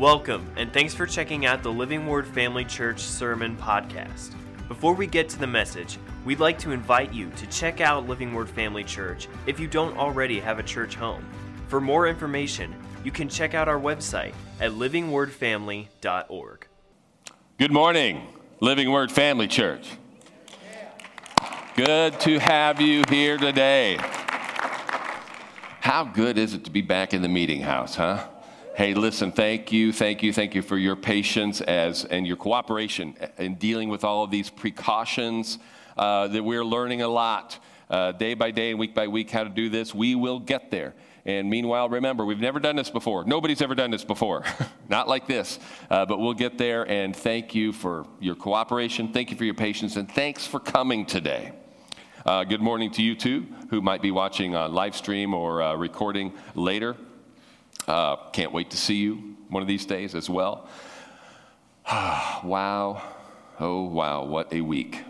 [0.00, 4.34] Welcome, and thanks for checking out the Living Word Family Church Sermon Podcast.
[4.66, 8.32] Before we get to the message, we'd like to invite you to check out Living
[8.32, 11.22] Word Family Church if you don't already have a church home.
[11.68, 12.74] For more information,
[13.04, 16.66] you can check out our website at livingwordfamily.org.
[17.58, 18.26] Good morning,
[18.60, 19.86] Living Word Family Church.
[21.76, 23.98] Good to have you here today.
[25.82, 28.26] How good is it to be back in the meeting house, huh?
[28.80, 33.14] Hey, listen, thank you, thank you, thank you for your patience as and your cooperation
[33.36, 35.58] in dealing with all of these precautions.
[35.98, 37.58] Uh, that we're learning a lot
[37.90, 39.94] uh, day by day and week by week how to do this.
[39.94, 40.94] We will get there.
[41.26, 43.22] And meanwhile, remember, we've never done this before.
[43.24, 44.44] Nobody's ever done this before.
[44.88, 45.58] Not like this.
[45.90, 46.88] Uh, but we'll get there.
[46.88, 49.12] And thank you for your cooperation.
[49.12, 49.96] Thank you for your patience.
[49.96, 51.52] And thanks for coming today.
[52.24, 55.74] Uh, good morning to you too, who might be watching on live stream or uh,
[55.74, 56.96] recording later.
[57.86, 60.68] Uh, can't wait to see you one of these days as well.
[61.92, 63.02] wow.
[63.58, 64.24] Oh, wow.
[64.24, 65.02] What a week.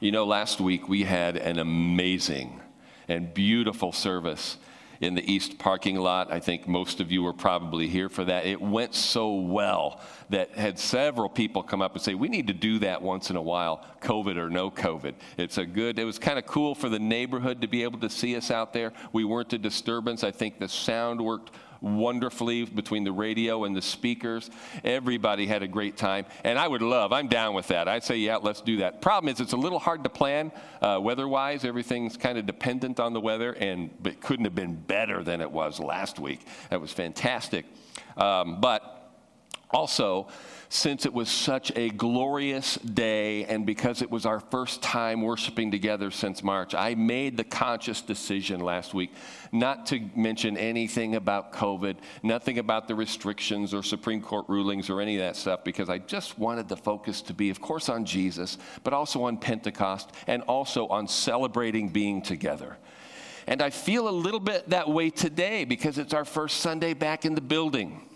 [0.00, 2.60] You know, last week we had an amazing
[3.08, 4.56] and beautiful service
[5.04, 6.32] in the east parking lot.
[6.32, 8.46] I think most of you were probably here for that.
[8.46, 12.54] It went so well that had several people come up and say, "We need to
[12.54, 15.98] do that once in a while, COVID or no COVID." It's a good.
[15.98, 18.72] It was kind of cool for the neighborhood to be able to see us out
[18.72, 18.92] there.
[19.12, 20.24] We weren't a disturbance.
[20.24, 21.50] I think the sound worked
[21.84, 24.50] wonderfully between the radio and the speakers.
[24.82, 26.24] Everybody had a great time.
[26.42, 27.88] And I would love, I'm down with that.
[27.88, 29.00] I'd say, yeah, let's do that.
[29.00, 31.64] Problem is, it's a little hard to plan uh, weather wise.
[31.64, 35.50] Everything's kind of dependent on the weather, and it couldn't have been better than it
[35.50, 36.40] was last week.
[36.70, 37.66] That was fantastic.
[38.16, 38.93] Um, but
[39.70, 40.28] also,
[40.68, 45.70] since it was such a glorious day and because it was our first time worshiping
[45.70, 49.12] together since March, I made the conscious decision last week
[49.52, 55.00] not to mention anything about COVID, nothing about the restrictions or Supreme Court rulings or
[55.00, 58.04] any of that stuff, because I just wanted the focus to be, of course, on
[58.04, 62.76] Jesus, but also on Pentecost and also on celebrating being together.
[63.46, 67.24] And I feel a little bit that way today because it's our first Sunday back
[67.24, 68.08] in the building.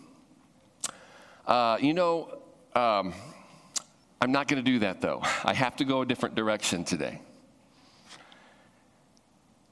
[1.49, 2.43] Uh, you know,
[2.75, 3.15] um,
[4.21, 5.23] I'm not going to do that though.
[5.45, 7.23] I have to go a different direction today.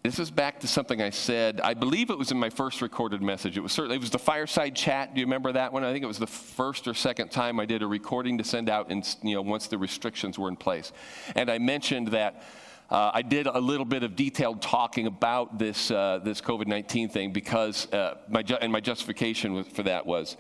[0.03, 1.61] This is back to something I said.
[1.61, 3.59] I believe it was in my first recorded message.
[3.59, 5.13] It was certainly it was the fireside chat.
[5.13, 5.85] Do you remember that one?
[5.85, 8.71] I think it was the first or second time I did a recording to send
[8.71, 10.93] out, in, you know, once the restrictions were in place.
[11.35, 12.43] And I mentioned that
[12.89, 17.11] uh, I did a little bit of detailed talking about this uh, this COVID 19
[17.11, 20.39] thing because uh, my ju- and my justification for that was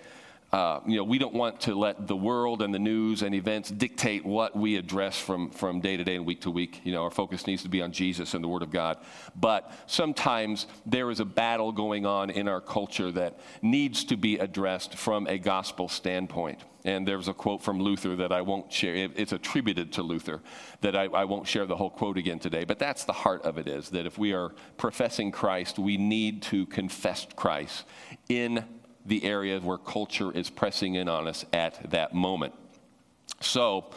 [0.56, 3.68] uh, you know, we don't want to let the world and the news and events
[3.68, 6.80] dictate what we address from, from day to day and week to week.
[6.82, 8.96] You know, our focus needs to be on Jesus and the Word of God.
[9.38, 14.38] But sometimes there is a battle going on in our culture that needs to be
[14.38, 16.64] addressed from a gospel standpoint.
[16.86, 18.94] And there's a quote from Luther that I won't share.
[18.94, 20.40] It's attributed to Luther
[20.80, 22.64] that I, I, won't share the whole quote again today.
[22.64, 26.42] But that's the heart of it is that if we are professing Christ, we need
[26.42, 27.84] to confess Christ
[28.28, 28.64] in
[29.06, 32.54] the area where culture is pressing in on us at that moment.
[33.40, 33.90] So,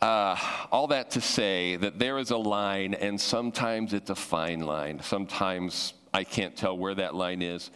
[0.00, 0.36] uh,
[0.70, 5.00] all that to say that there is a line, and sometimes it's a fine line.
[5.02, 7.70] Sometimes I can't tell where that line is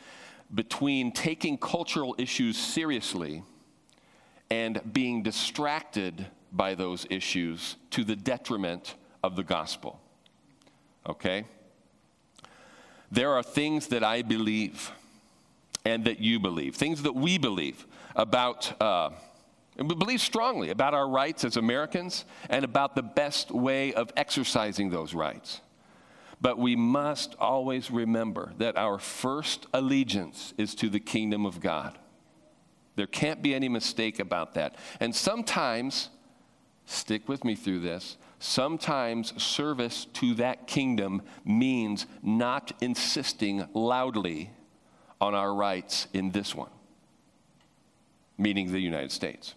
[0.55, 3.43] between taking cultural issues seriously
[4.51, 9.99] and being distracted by those issues to the detriment of the gospel.
[11.09, 11.47] Okay?
[13.11, 14.93] There are things that I believe
[15.85, 19.11] and that you believe, things that we believe about, uh,
[19.77, 24.13] and we believe strongly about our rights as Americans and about the best way of
[24.17, 25.61] exercising those rights.
[26.41, 31.99] But we must always remember that our first allegiance is to the kingdom of God.
[32.97, 34.77] There can't be any mistake about that.
[35.01, 36.11] And sometimes,
[36.85, 44.51] stick with me through this, sometimes service to that kingdom means not insisting loudly
[45.23, 46.69] on our rights in this one,
[48.37, 49.55] meaning the United States.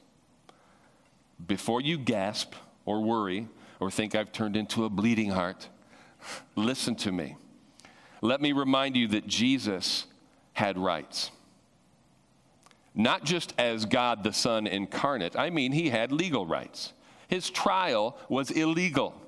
[1.48, 2.54] Before you gasp
[2.86, 3.48] or worry
[3.80, 5.68] or think I've turned into a bleeding heart,
[6.56, 7.36] listen to me.
[8.22, 10.06] Let me remind you that Jesus
[10.54, 11.32] had rights.
[12.94, 16.94] Not just as God the Son incarnate, I mean, he had legal rights.
[17.28, 19.20] His trial was illegal.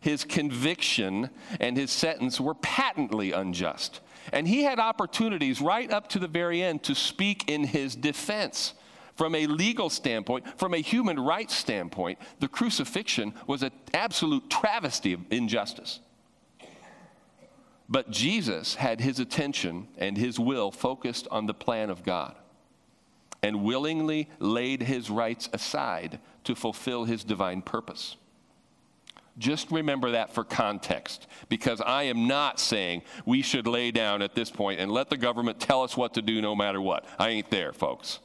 [0.00, 4.00] His conviction and his sentence were patently unjust.
[4.32, 8.74] And he had opportunities right up to the very end to speak in his defense.
[9.16, 15.12] From a legal standpoint, from a human rights standpoint, the crucifixion was an absolute travesty
[15.12, 16.00] of injustice.
[17.88, 22.36] But Jesus had his attention and his will focused on the plan of God.
[23.42, 28.16] and willingly laid his rights aside to fulfill his divine purpose.
[29.38, 34.34] Just remember that for context, because I am not saying we should lay down at
[34.34, 37.06] this point and let the government tell us what to do no matter what.
[37.18, 38.20] I ain't there, folks.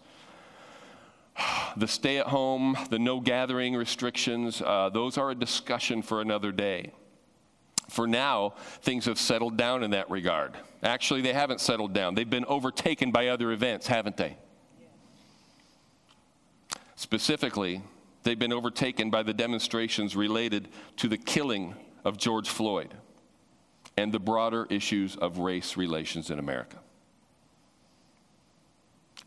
[1.78, 6.52] The stay at home, the no gathering restrictions, uh, those are a discussion for another
[6.52, 6.92] day.
[7.90, 10.56] For now, things have settled down in that regard.
[10.84, 12.16] Actually, they haven't settled down.
[12.16, 14.38] They've been overtaken by other events, haven't they?
[16.96, 17.84] Specifically,
[18.28, 22.94] they've been overtaken by the demonstrations related to the killing of George Floyd
[23.96, 26.78] and the broader issues of race relations in America.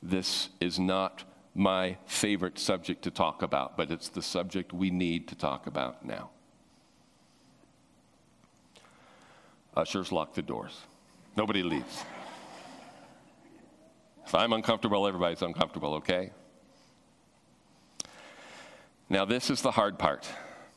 [0.03, 1.25] This is not
[1.55, 6.05] my favorite subject to talk about, but it's the subject we need to talk about
[6.05, 6.29] now.
[9.75, 10.79] Ushers lock the doors.
[11.39, 12.05] Nobody leaves.
[14.27, 16.33] If I'm uncomfortable, everybody's uncomfortable, okay?
[19.11, 20.29] Now, this is the hard part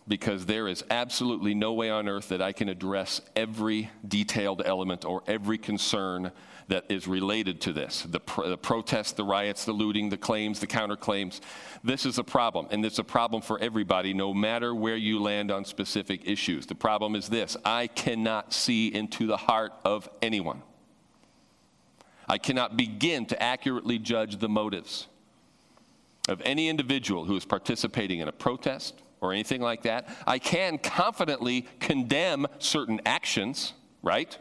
[0.08, 5.06] because there is absolutely no way on earth that I can address every detailed element
[5.06, 6.32] or every concern
[6.68, 10.60] that is related to this the, pr- the protests, the riots, the looting, the claims,
[10.60, 11.42] the counterclaims.
[11.84, 15.52] This is a problem, and it's a problem for everybody, no matter where you land
[15.52, 16.66] on specific issues.
[16.66, 20.64] The problem is this I cannot see into the heart of anyone,
[22.28, 25.08] I cannot begin to accurately judge the motives
[26.30, 30.08] of any individual who is participating in a protest or anything like that.
[30.28, 34.38] I can confidently condemn certain actions, right?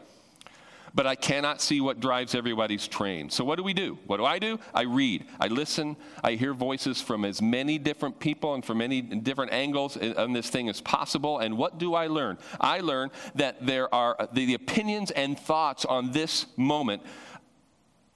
[0.95, 3.31] But I cannot see what drives everybody's train.
[3.31, 3.97] So, what do we do?
[4.05, 4.59] What do I do?
[4.75, 9.01] I read, I listen, I hear voices from as many different people and from many
[9.01, 11.39] different angles on this thing as possible.
[11.39, 12.37] And what do I learn?
[12.61, 17.01] I learn that there are the, opinions and thoughts on this moment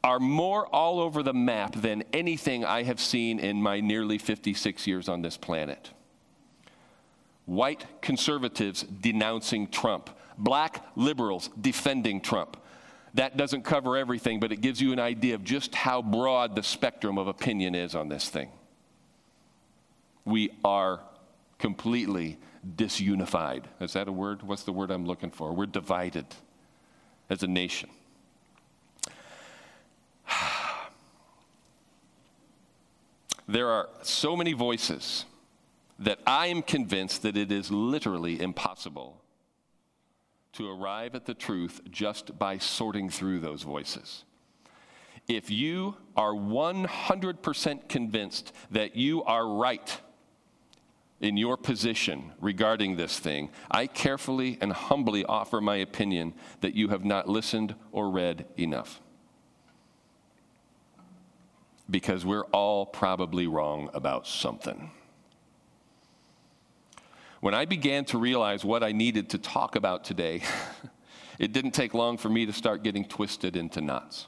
[0.03, 4.87] are more all over the map than anything I have seen in my nearly 56
[4.87, 5.91] years on this planet.
[7.45, 12.57] White conservatives denouncing Trump, black liberals defending Trump.
[13.13, 16.63] That doesn't cover everything, but it gives you an idea of just how broad the
[16.63, 18.49] spectrum of opinion is on this thing.
[20.25, 21.01] We are
[21.57, 22.37] completely
[22.75, 23.63] disunified.
[23.79, 24.43] Is that a word?
[24.43, 25.53] What's the word I'm looking for?
[25.53, 26.25] We're divided
[27.29, 27.89] as a nation.
[33.47, 35.25] There are so many voices
[35.99, 39.21] that I am convinced that it is literally impossible
[40.53, 44.25] to arrive at the truth just by sorting through those voices.
[45.27, 50.01] If you are 100% convinced that you are right
[51.19, 56.89] in your position regarding this thing, I carefully and humbly offer my opinion that you
[56.89, 59.01] have not listened or read enough
[61.89, 64.91] because we're all probably wrong about something.
[67.39, 70.41] When I began to realize what I needed to talk about today,
[71.39, 74.27] it didn't take long for me to start getting twisted into knots.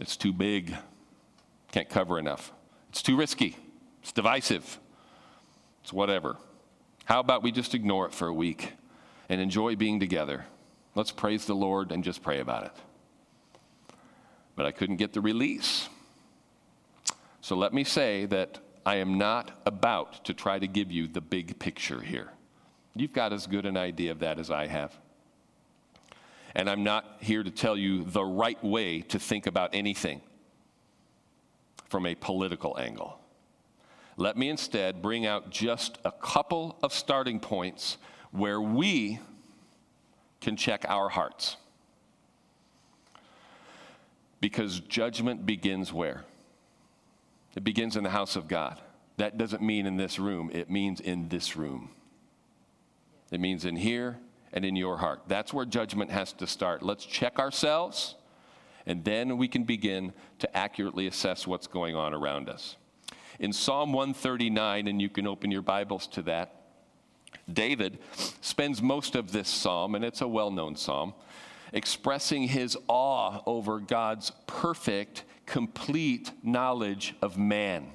[0.00, 0.74] It's too big,
[1.72, 2.52] can't cover enough.
[2.90, 3.56] It's too risky,
[4.02, 4.78] it's divisive,
[5.82, 6.36] it's whatever.
[7.04, 8.72] How about we just ignore it for a week
[9.28, 10.46] and enjoy being together?
[10.94, 12.72] Let's praise the Lord and just pray about it
[14.58, 15.88] but I couldn't get the release.
[17.40, 21.20] So let me say that I am not about to try to give you the
[21.20, 22.32] big picture here.
[22.96, 24.92] You've got as good an idea of that as I have.
[26.56, 30.22] And I'm not here to tell you the right way to think about anything
[31.88, 33.20] from a political angle.
[34.16, 37.96] Let me instead bring out just a couple of starting points
[38.32, 39.20] where we
[40.40, 41.56] can check our hearts.
[44.40, 46.24] Because judgment begins where?
[47.56, 48.80] It begins in the house of God.
[49.16, 51.90] That doesn't mean in this room, it means in this room.
[53.32, 54.18] It means in here
[54.52, 55.22] and in your heart.
[55.26, 56.82] That's where judgment has to start.
[56.82, 58.14] Let's check ourselves,
[58.86, 62.76] and then we can begin to accurately assess what's going on around us.
[63.40, 66.54] In Psalm 139, and you can open your Bibles to that,
[67.52, 67.98] David
[68.40, 71.14] spends most of this psalm, and it's a well known psalm,
[71.72, 77.90] expressing his awe over God's perfect, complete knowledge of man.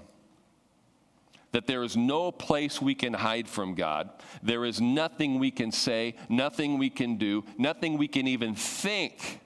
[1.51, 4.09] That there is no place we can hide from God.
[4.41, 9.39] There is nothing we can say, nothing we can do, nothing we can even think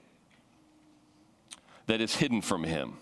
[1.86, 2.98] that is hidden from Him.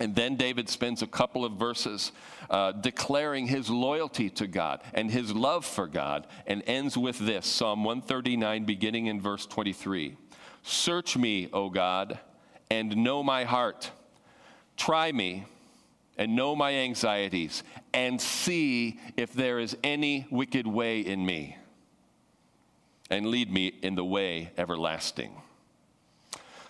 [0.00, 2.12] And then David spends a couple of verses
[2.50, 7.46] uh, declaring his loyalty to God and his love for God, and ends with this
[7.46, 10.16] Psalm 139, beginning in verse 23
[10.62, 12.18] Search me, O God,
[12.70, 13.90] and know my heart.
[14.76, 15.46] Try me
[16.16, 17.62] and know my anxieties,
[17.94, 21.56] and see if there is any wicked way in me,
[23.08, 25.32] and lead me in the way everlasting.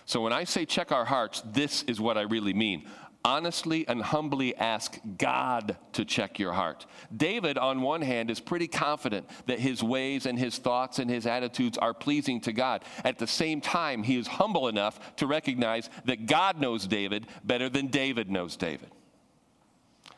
[0.04, 2.86] So when I say check our hearts, this is what I really mean
[3.28, 6.86] honestly and humbly ask God to check your heart.
[7.14, 11.26] David, on one hand, is pretty confident that his ways and his thoughts and his
[11.26, 12.86] attitudes are pleasing to God.
[13.04, 17.68] At the same time, he is humble enough to recognize that God knows David better
[17.68, 18.88] than David knows David.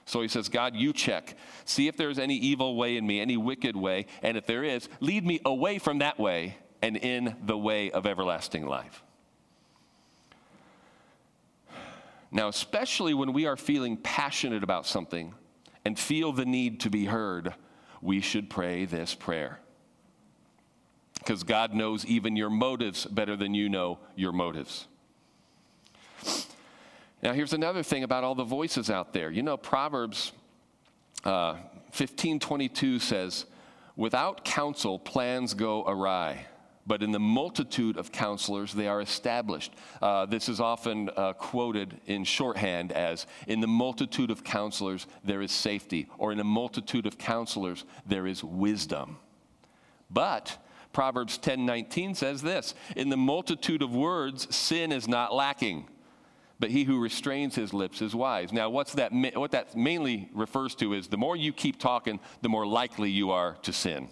[0.05, 1.37] So he says, God, you check.
[1.65, 4.89] See if there's any evil way in me, any wicked way, and if there is,
[5.01, 9.03] lead me away from that way and in the way of everlasting life.
[12.31, 15.35] Now, especially when we are feeling passionate about something
[15.85, 17.55] and feel the need to be heard,
[18.01, 19.61] we should pray this prayer.
[21.19, 24.87] Because God knows even your motives better than you know your motives.
[27.23, 29.31] Now, here's another thing about all the voices out there.
[29.31, 30.33] You know, Proverbs
[31.25, 31.57] uh,
[31.93, 33.45] 15:22 says,
[33.97, 36.47] "Without counsel, plans go awry."
[36.91, 39.73] But in the multitude of counselors, they are established.
[40.03, 45.41] Uh, this is often uh, quoted in shorthand as In the multitude of counselors, there
[45.41, 49.19] is safety, or in a multitude of counselors, there is wisdom.
[50.11, 50.59] But
[50.93, 55.87] Proverbs 10:19 says this, In the multitude of words, sin is not lacking.
[56.59, 58.53] But he who restrains his lips is wise.
[58.53, 62.49] Now, what's that, what that mainly refers to is the more you keep talking, the
[62.49, 64.09] more likely you are to sin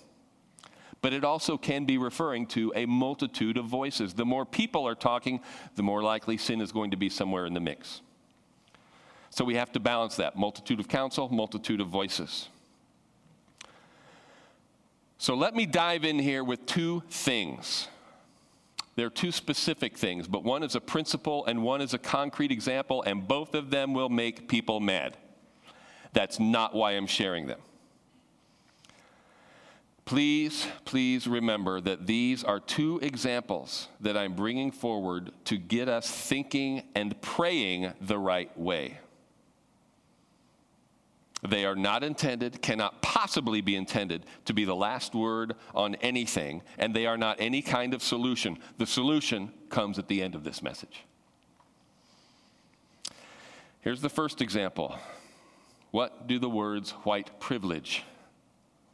[1.01, 4.15] but it also can be referring to a multitude of voices.
[4.15, 5.41] The more people are talking,
[5.77, 8.01] the more likely sin is going to be somewhere in the mix.
[9.31, 12.49] So we have to balance that multitude of counsel, multitude of voices.
[15.19, 17.89] So let me dive in here with two things.
[18.97, 22.51] There are two specific things, but one is a principle and one is a concrete
[22.51, 25.17] example, and both of them will make people mad.
[26.13, 27.61] That's not why I'm sharing them.
[30.09, 36.11] Please, please remember that these are two examples that I'm bringing forward to get us
[36.11, 39.01] thinking and praying the right way.
[41.47, 46.63] They are not intended, cannot possibly be intended to be the last word on anything,
[46.79, 48.57] and they are not any kind of solution.
[48.79, 51.05] The solution comes at the end of this message.
[53.83, 54.99] Here's the first example
[55.91, 58.05] What do the words white privilege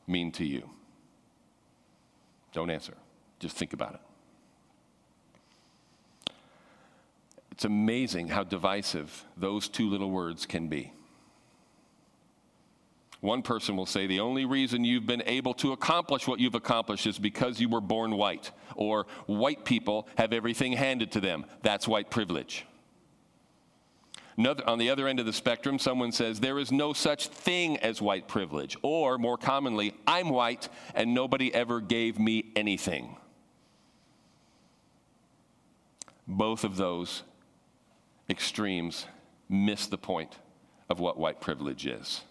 [0.09, 0.71] mean to you?
[2.55, 2.95] Don't answer.
[3.41, 4.01] Just think about it.
[7.51, 10.93] It's amazing how divisive those two little words can be.
[13.21, 17.07] One person will say the only reason you've been able to accomplish what you've accomplished
[17.07, 21.47] is because you were born white, or white people have everything handed to them.
[21.63, 22.67] That's white privilege.
[24.37, 27.77] Another, on the other end of the spectrum, someone says, There is no such thing
[27.79, 28.77] as white privilege.
[28.83, 33.17] Or, more commonly, I'm white and nobody ever gave me anything.
[36.27, 37.23] Both of those
[38.29, 39.07] extremes
[39.49, 40.37] miss the point
[40.89, 42.23] of what white privilege is.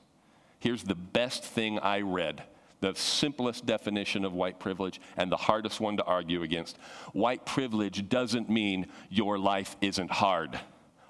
[0.60, 2.43] Here's the best thing I read
[2.81, 6.77] the simplest definition of white privilege and the hardest one to argue against.
[7.13, 10.60] White privilege doesn't mean your life isn't hard.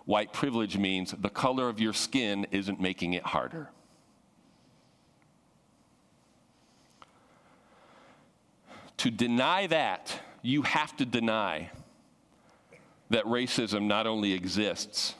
[0.05, 3.69] White privilege means the color of your skin isn't making it harder.
[8.97, 11.71] To deny that, you have to deny
[13.09, 15.15] that racism not only exists,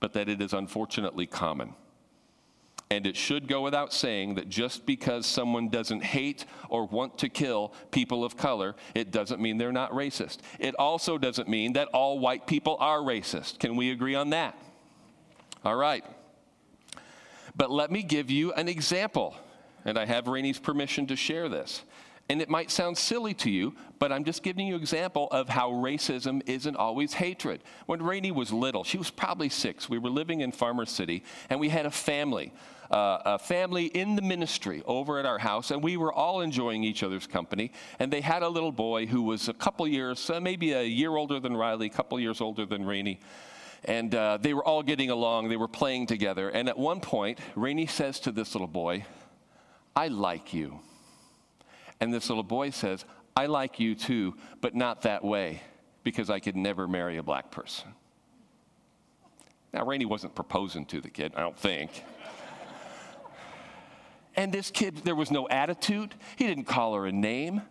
[0.00, 1.74] but that it is unfortunately common.
[2.92, 7.28] And it should go without saying that just because someone doesn't hate or want to
[7.28, 10.38] kill people of color, it doesn't mean they're not racist.
[10.58, 13.60] It also doesn't mean that all white people are racist.
[13.60, 14.56] Can we agree on that?
[15.64, 16.04] All right.
[17.54, 19.36] But let me give you an example,
[19.84, 21.82] and I have Rainey's permission to share this.
[22.28, 25.48] And it might sound silly to you, but I'm just giving you an example of
[25.48, 27.60] how racism isn't always hatred.
[27.86, 29.88] When Rainey was little, she was probably six.
[29.88, 32.52] We were living in Farmer City, and we had a family,
[32.90, 36.82] uh, a family in the ministry over at our house, and we were all enjoying
[36.82, 37.72] each other's company.
[37.98, 41.16] And they had a little boy who was a couple years, uh, maybe a year
[41.16, 43.20] older than Riley, a couple years older than Rainey.
[43.84, 46.50] And uh, they were all getting along, they were playing together.
[46.50, 49.06] And at one point, Rainey says to this little boy,
[49.96, 50.80] I like you.
[52.00, 53.04] And this little boy says,
[53.36, 55.62] I like you too, but not that way,
[56.02, 57.88] because I could never marry a black person.
[59.72, 62.04] Now, Rainey wasn't proposing to the kid, I don't think.
[64.36, 66.14] And this kid, there was no attitude.
[66.36, 67.62] He didn't call her a name.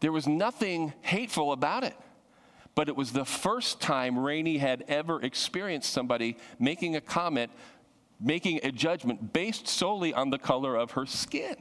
[0.00, 1.94] There was nothing hateful about it.
[2.74, 7.50] but it was the first time Rainey had ever experienced somebody making a comment,
[8.20, 11.56] making a judgment based solely on the color of her skin.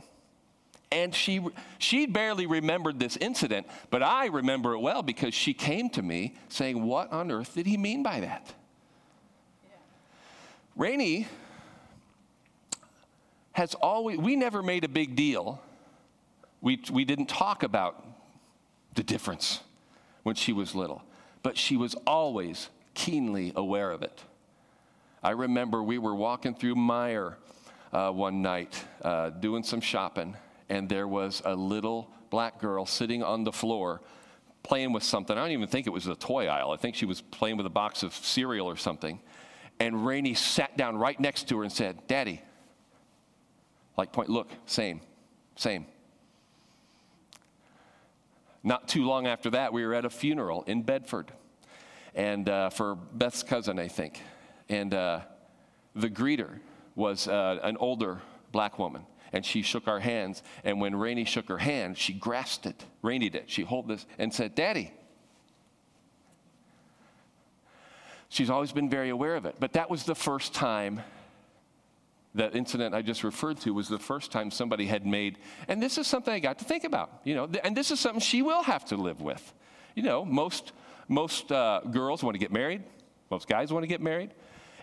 [0.91, 1.41] And she,
[1.77, 6.35] she barely remembered this incident, but I remember it well because she came to me
[6.49, 8.53] saying, What on earth did he mean by that?
[9.63, 9.71] Yeah.
[10.75, 11.27] Rainey
[13.55, 15.61] has always, we never made a big deal.
[16.59, 18.05] We, we didn't talk about
[18.95, 19.61] the difference
[20.23, 21.01] when she was little,
[21.41, 24.21] but she was always keenly aware of it.
[25.23, 27.35] I remember we were walking through Meijer
[27.93, 30.35] uh, one night uh, doing some shopping,
[30.67, 34.01] and there was a little black girl sitting on the floor
[34.63, 35.37] playing with something.
[35.37, 36.71] I don't even think it was a toy aisle.
[36.71, 39.21] I think she was playing with a box of cereal or something.
[39.79, 42.41] And Rainey sat down right next to her and said, Daddy,
[43.97, 45.01] like point, look, same,
[45.55, 45.85] same.
[48.63, 51.31] Not too long after that, we were at a funeral in Bedford,
[52.15, 54.19] and uh, for Beth's cousin, I think.
[54.69, 55.19] And uh,
[55.95, 56.59] the greeter
[56.95, 58.21] was uh, an older
[58.51, 60.41] black woman, and she shook our hands.
[60.63, 62.83] And when Rainey shook her hand, she grasped it.
[63.03, 63.49] Rainey did.
[63.51, 64.91] She held this and said, "Daddy."
[68.29, 71.01] She's always been very aware of it, but that was the first time
[72.35, 75.97] that incident I just referred to was the first time somebody had made, and this
[75.97, 78.63] is something I got to think about, you know, and this is something she will
[78.63, 79.53] have to live with.
[79.95, 80.73] You know, most,
[81.07, 82.83] most uh, girls want to get married,
[83.31, 84.33] most guys want to get married,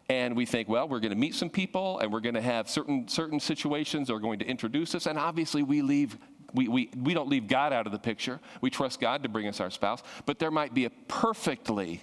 [0.08, 2.68] and we think, well, we're going to meet some people, and we're going to have
[2.68, 6.18] certain, certain situations that are going to introduce us, and obviously we leave.
[6.54, 8.38] We, we, we don't leave God out of the picture.
[8.60, 10.02] We trust God to bring us our spouse.
[10.26, 12.02] But there might be a perfectly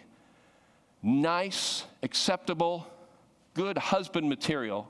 [1.03, 2.87] nice, acceptable,
[3.53, 4.89] good husband material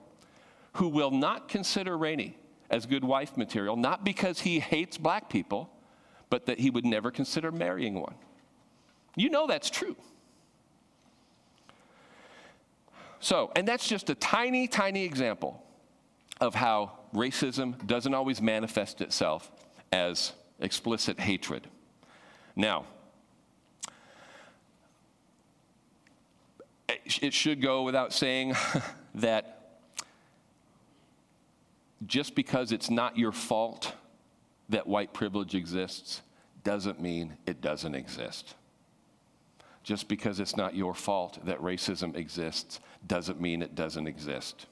[0.74, 2.38] who will not consider Rainey
[2.70, 5.70] as good wife material, not because he hates black people,
[6.30, 8.16] but that he would never consider marrying one.
[9.16, 9.96] You know that's true.
[13.20, 15.62] So, and that's just a tiny, tiny example
[16.40, 19.52] of how racism doesn't always manifest itself
[19.92, 21.68] as explicit hatred.
[22.56, 22.86] Now,
[27.22, 28.56] it should go without saying
[29.16, 29.59] that
[32.06, 33.94] just because it's not your fault
[34.70, 36.22] that white privilege exists
[36.64, 38.56] doesn't mean it doesn't exist.
[39.84, 44.68] Just because it's not your fault that racism exists doesn't mean it doesn't exist.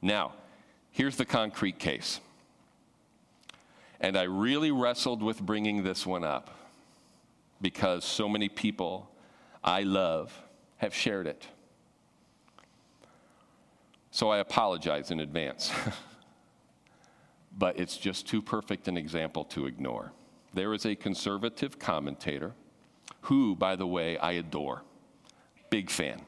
[0.00, 0.32] Now,
[0.90, 2.20] here's the concrete case.
[4.00, 6.50] And I really wrestled with bringing this one up
[7.60, 9.10] because so many people
[9.62, 10.32] I love
[10.78, 11.46] have shared it.
[14.10, 15.72] So I apologize in advance.
[17.58, 20.12] but it's just too perfect an example to ignore.
[20.52, 22.52] There is a conservative commentator
[23.22, 24.82] who, by the way, I adore.
[25.70, 26.22] Big fan.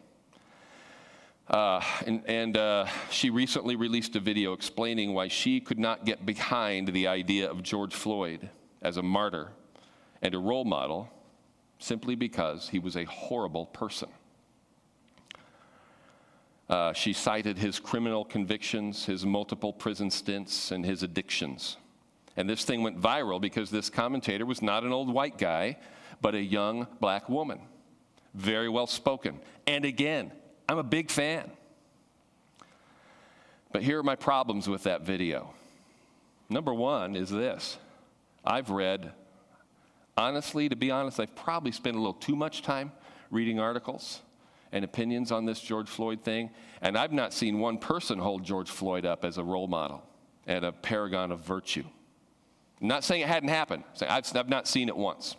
[1.48, 6.26] Uh, and, and uh, she recently released a video explaining why she could not get
[6.26, 8.50] behind the idea of George Floyd
[8.82, 9.52] as a martyr
[10.22, 11.08] and a role model
[11.78, 14.08] simply because he was a horrible person.
[16.68, 21.76] Uh, she cited his criminal convictions, his multiple prison stints, and his addictions.
[22.36, 25.78] And this thing went viral because this commentator was not an old white guy,
[26.20, 27.60] but a young black woman.
[28.34, 29.40] Very well spoken.
[29.66, 30.32] And again,
[30.68, 31.50] I'm a big fan.
[33.72, 35.54] But here are my problems with that video.
[36.48, 37.78] Number one is this
[38.44, 39.12] I've read,
[40.16, 42.92] honestly, to be honest, I've probably spent a little too much time
[43.30, 44.20] reading articles
[44.76, 46.50] and opinions on this George Floyd thing,
[46.82, 50.02] and I've not seen one person hold George Floyd up as a role model
[50.46, 51.84] and a paragon of virtue.
[52.82, 55.34] I'm not saying it hadn't happened, I've not seen it once.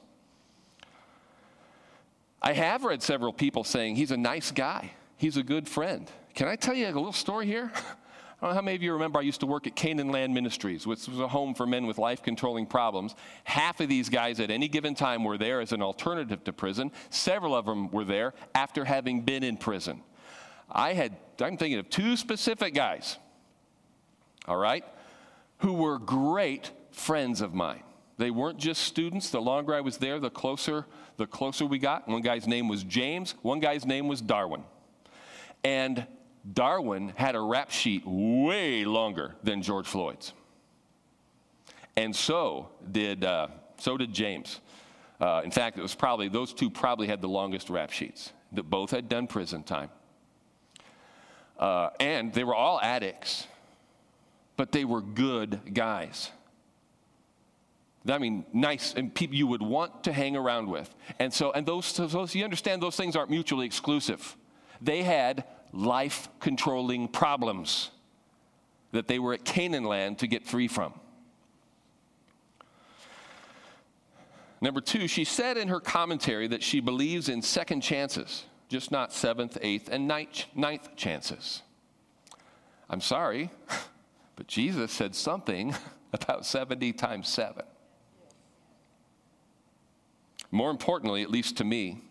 [2.42, 6.10] I have read several people saying he's a nice guy, he's a good friend.
[6.34, 7.72] Can I tell you a little story here?
[8.40, 10.32] I don't know how many of you remember I used to work at Canaan Land
[10.32, 13.16] Ministries, which was a home for men with life controlling problems.
[13.46, 16.92] Half of these guys at any given time were there as an alternative to prison.
[17.10, 20.04] Several of them were there after having been in prison.
[20.70, 23.18] I had, I'm thinking of two specific guys,
[24.48, 24.86] all right,
[25.60, 27.82] who were great friends of mine.
[28.20, 29.32] They weren't just students.
[29.32, 30.86] The longer I was there, the closer,
[31.18, 32.08] the closer we got.
[32.08, 34.64] One guy's name was James, one guy's name was Darwin.
[35.64, 36.06] And
[36.54, 40.34] Darwin had a rap sheet way longer than George Floyd's.
[41.96, 44.62] And so did, uh, so did James.
[45.20, 48.64] Uh, in fact, it was probably, those two probably had the longest rap sheets, that
[48.64, 49.90] both had done prison time.
[51.60, 53.48] Uh, and they were all addicts,
[54.58, 56.30] but they were good guys.
[58.08, 60.94] I mean, nice, and people you would want to hang around with.
[61.20, 64.38] And so, and those, those, you understand those things aren't mutually exclusive.
[64.80, 67.92] They had life controlling problems
[68.92, 70.94] that they were at Canaan land to get free from.
[74.60, 79.14] Number two, she said in her commentary that she believes in second chances, just not
[79.14, 81.62] seventh, eighth, and ninth, ninth chances.
[82.90, 83.52] I'm sorry,
[84.36, 85.76] but Jesus said something
[86.14, 87.64] about 70 times 7.
[90.50, 92.02] More importantly, at least to me,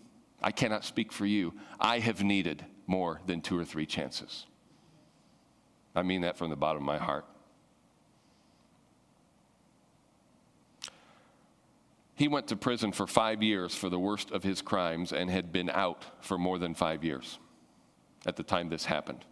[0.43, 4.47] I cannot speak for you, I have needed more than two or three chances.
[5.95, 7.25] I mean that from the bottom of my heart.
[12.15, 15.53] He went to prison for five years for the worst of his crimes and had
[15.53, 17.39] been out for more than five years
[18.25, 19.25] at the time this happened.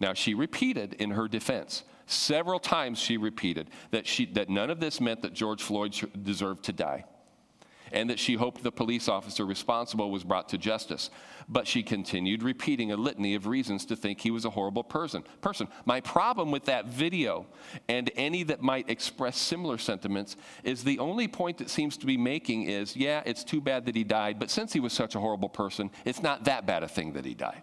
[0.00, 4.80] Now, she repeated in her defense, several times she repeated that, she, that none of
[4.80, 7.04] this meant that George Floyd deserved to die
[7.92, 11.10] and that she hoped the police officer responsible was brought to justice.
[11.48, 15.24] But she continued repeating a litany of reasons to think he was a horrible person.
[15.40, 15.68] Person.
[15.86, 17.46] My problem with that video
[17.88, 22.16] and any that might express similar sentiments is the only point that seems to be
[22.16, 25.20] making is, yeah, it's too bad that he died, but since he was such a
[25.20, 27.62] horrible person, it's not that bad a thing that he died.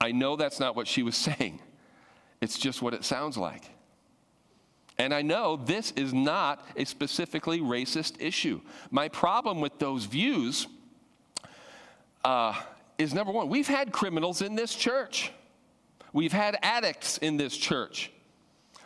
[0.00, 1.60] I know that's not what she was saying.
[2.40, 3.70] It's just what it sounds like.
[4.98, 8.60] And I know this is not a specifically racist issue.
[8.90, 10.66] My problem with those views
[12.24, 12.54] uh,
[12.98, 15.30] is number one, we've had criminals in this church,
[16.12, 18.10] we've had addicts in this church.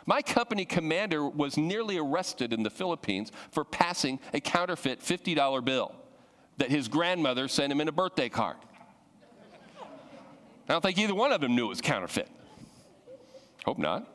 [0.05, 5.95] My company commander was nearly arrested in the Philippines for passing a counterfeit $50 bill
[6.57, 8.57] that his grandmother sent him in a birthday card.
[10.67, 12.29] I don't think either one of them knew it was counterfeit.
[13.65, 14.12] Hope not.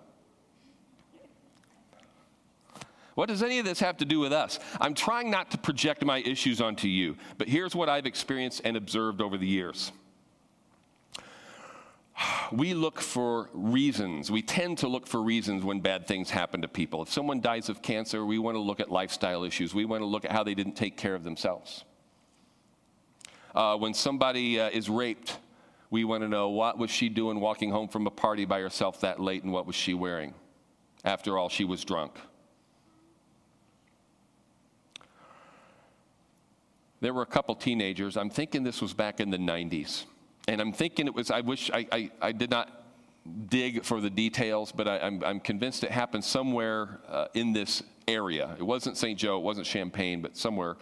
[3.19, 4.61] What does any of this have to do with us?
[4.81, 8.77] I'm trying not to project my issues onto you, but here's what I've experienced and
[8.77, 9.91] observed over the years.
[12.53, 14.31] We look for reasons.
[14.31, 17.03] We tend to look for reasons when bad things happen to people.
[17.03, 19.75] If someone dies of cancer, we want to look at lifestyle issues.
[19.75, 21.83] We want to look at how they didn't take care of themselves.
[23.53, 25.39] Uh, when somebody uh, is raped,
[25.91, 29.01] we want to know what was she doing walking home from a party by herself
[29.01, 30.35] that late and what was she wearing?
[31.05, 32.13] After all, she was drunk.
[37.01, 38.17] There were a couple teenagers.
[38.17, 40.05] I'm thinking this was back in the 90s.
[40.47, 42.85] And I'm thinking it was, I wish I, I, I did not
[43.49, 48.57] dig for the details, but I, am convinced it happened somewhere uh, in this area.
[48.59, 49.19] It wasn't St.
[49.19, 50.77] Joe, it wasn't Champaign, but somewhere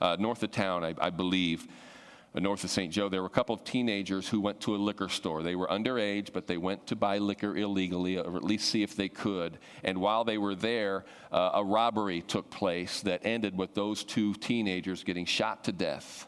[0.00, 1.68] uh, north of town, I, I believe
[2.34, 2.92] north of St.
[2.92, 5.42] Joe, there were a couple of teenagers who went to a liquor store.
[5.42, 8.94] They were underage, but they went to buy liquor illegally, or at least see if
[8.94, 9.58] they could.
[9.82, 14.34] And while they were there, uh, a robbery took place that ended with those two
[14.34, 16.26] teenagers getting shot to death.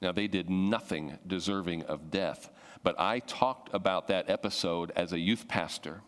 [0.00, 2.50] Now, they did nothing deserving of death,
[2.82, 6.02] but I talked about that episode as a youth pastor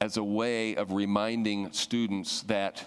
[0.00, 2.84] as a way of reminding students that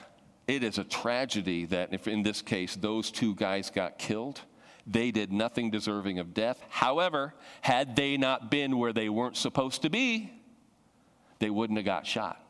[0.51, 4.41] it is a tragedy that, if in this case, those two guys got killed.
[4.85, 6.61] They did nothing deserving of death.
[6.69, 10.33] However, had they not been where they weren't supposed to be,
[11.39, 12.43] they wouldn't have got shot.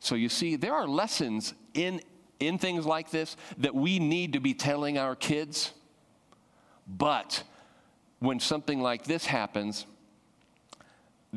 [0.00, 2.00] So you see, there are lessons in,
[2.40, 5.74] in things like this that we need to be telling our kids.
[6.86, 7.42] But
[8.18, 9.84] when something like this happens,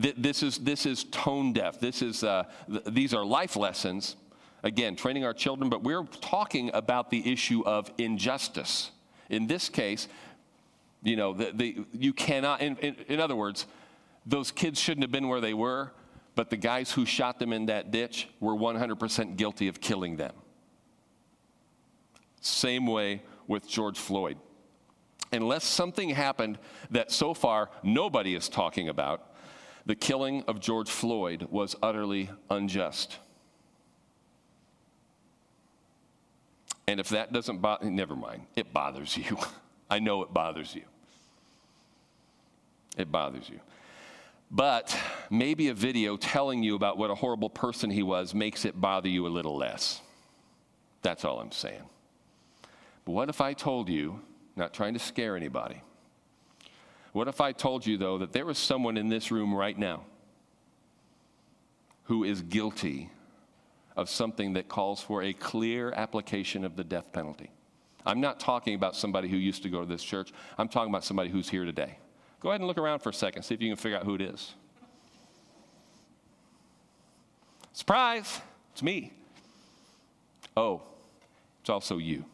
[0.01, 1.77] th- this, is, this is tone deaf.
[1.81, 4.15] This is, uh, th- these are life lessons
[4.63, 8.91] Again, training our children, but we're talking about the issue of injustice.
[9.29, 10.07] In this case,
[11.03, 13.65] you know, the, the, you cannot, in, in, in other words,
[14.25, 15.91] those kids shouldn't have been where they were,
[16.35, 20.33] but the guys who shot them in that ditch were 100% guilty of killing them.
[22.39, 24.37] Same way with George Floyd.
[25.31, 26.59] Unless something happened
[26.91, 29.33] that so far nobody is talking about,
[29.85, 33.17] the killing of George Floyd was utterly unjust.
[36.87, 39.37] And if that doesn't bother, never mind, it bothers you.
[39.89, 40.83] I know it bothers you.
[42.97, 43.59] It bothers you.
[44.49, 44.97] But
[45.29, 49.07] maybe a video telling you about what a horrible person he was makes it bother
[49.07, 50.01] you a little less.
[51.01, 51.83] That's all I'm saying.
[53.05, 54.21] But what if I told you,
[54.55, 55.81] not trying to scare anybody,
[57.13, 60.03] what if I told you, though, that there was someone in this room right now
[62.03, 63.09] who is guilty
[63.95, 67.51] of something that calls for a clear application of the death penalty.
[68.05, 70.31] I'm not talking about somebody who used to go to this church.
[70.57, 71.97] I'm talking about somebody who's here today.
[72.39, 74.15] Go ahead and look around for a second, see if you can figure out who
[74.15, 74.53] it is.
[77.73, 78.41] Surprise,
[78.73, 79.13] it's me.
[80.57, 80.81] Oh,
[81.61, 82.25] it's also you.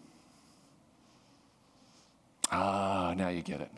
[2.51, 3.71] Ah, now you get it.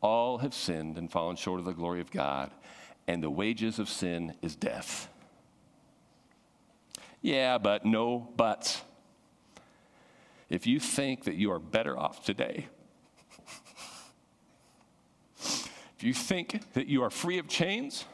[0.00, 2.50] All have sinned and fallen short of the glory of God,
[3.08, 5.08] and the wages of sin is death.
[7.26, 8.82] Yeah, but no buts.
[10.48, 12.68] If you think that you are better off today,
[15.40, 18.04] if you think that you are free of chains,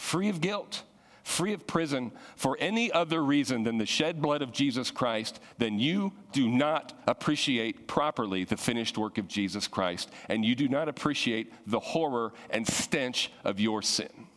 [0.00, 0.84] free of guilt,
[1.22, 5.78] free of prison for any other reason than the shed blood of Jesus Christ, then
[5.78, 10.88] you do not appreciate properly the finished work of Jesus Christ, and you do not
[10.88, 14.28] appreciate the horror and stench of your sin.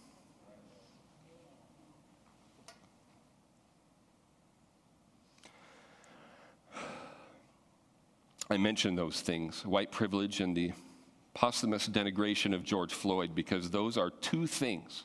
[8.50, 10.72] I mention those things, white privilege and the
[11.34, 15.04] posthumous denigration of George Floyd, because those are two things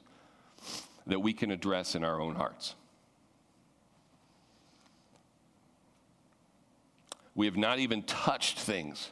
[1.06, 2.74] that we can address in our own hearts.
[7.34, 9.10] We have not even touched things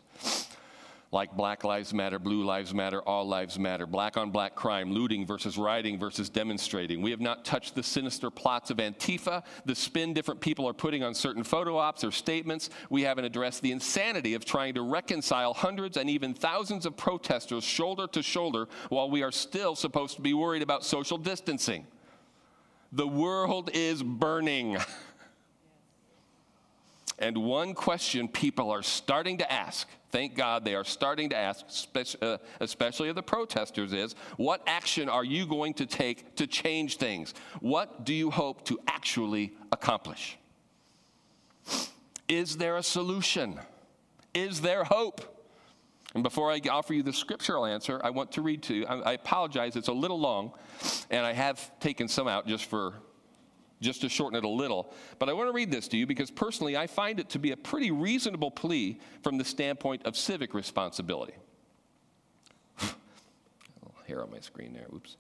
[1.11, 5.27] like Black Lives Matter, Blue Lives Matter, All Lives Matter, black on black crime, looting
[5.27, 7.01] versus rioting versus demonstrating.
[7.01, 11.03] We have not touched the sinister plots of Antifa, the spin different people are putting
[11.03, 12.69] on certain photo ops or statements.
[12.91, 17.65] We haven't addressed the insanity of trying to reconcile hundreds and even thousands of protesters
[17.65, 21.87] shoulder to shoulder while we are still supposed to be worried about social distancing.
[22.93, 24.77] The world is burning.
[27.19, 31.65] And one question people are starting to ask, thank God they are starting to ask,
[32.23, 36.97] uh, especially of the protesters, is what action are you going to take to change
[36.97, 37.35] things?
[37.61, 40.39] What do you hope to actually accomplish?
[42.29, 43.59] Is there a solution?
[44.35, 45.37] Is there hope?
[46.15, 48.87] And before I offer you the scriptural answer, I want to read to you.
[48.87, 50.53] I apologize, it's a little long,
[51.11, 52.95] and I have taken some out just for
[53.81, 54.93] just to shorten it a little.
[55.19, 57.53] But I want to read this to you because personally I find it to be
[57.53, 61.35] a pretty reasonable plea from the standpoint of civic responsibility.
[64.07, 65.17] hair on my screen there, oops.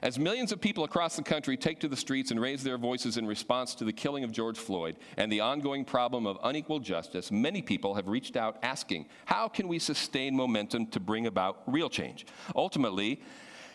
[0.00, 3.16] As millions of people across the country take to the streets and raise their voices
[3.16, 7.32] in response to the killing of George Floyd and the ongoing problem of unequal justice,
[7.32, 11.90] many people have reached out asking, how can we sustain momentum to bring about real
[11.90, 12.26] change?
[12.54, 13.20] Ultimately,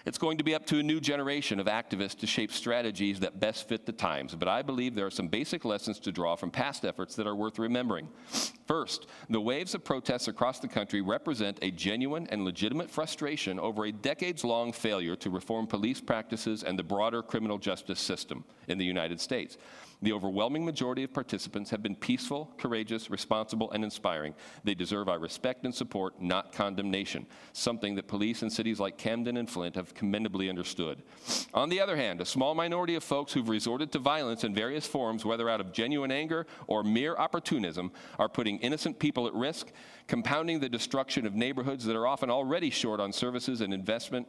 [0.05, 3.39] it's going to be up to a new generation of activists to shape strategies that
[3.39, 6.51] best fit the times, but I believe there are some basic lessons to draw from
[6.51, 8.09] past efforts that are worth remembering.
[8.67, 13.85] First, the waves of protests across the country represent a genuine and legitimate frustration over
[13.85, 18.77] a decades long failure to reform police practices and the broader criminal justice system in
[18.77, 19.57] the United States.
[20.03, 24.35] The overwhelming majority of participants have been peaceful, courageous, responsible, and inspiring.
[24.65, 29.37] They deserve our respect and support, not condemnation, something that police in cities like Camden
[29.37, 31.03] and Flint have commendably understood.
[31.53, 34.85] On the other hand, a small minority of folks who've resorted to violence in various
[34.85, 37.89] forms, whether out of genuine anger or mere opportunism,
[38.19, 39.71] are putting innocent people at risk,
[40.07, 44.27] compounding the destruction of neighborhoods that are often already short on services and investment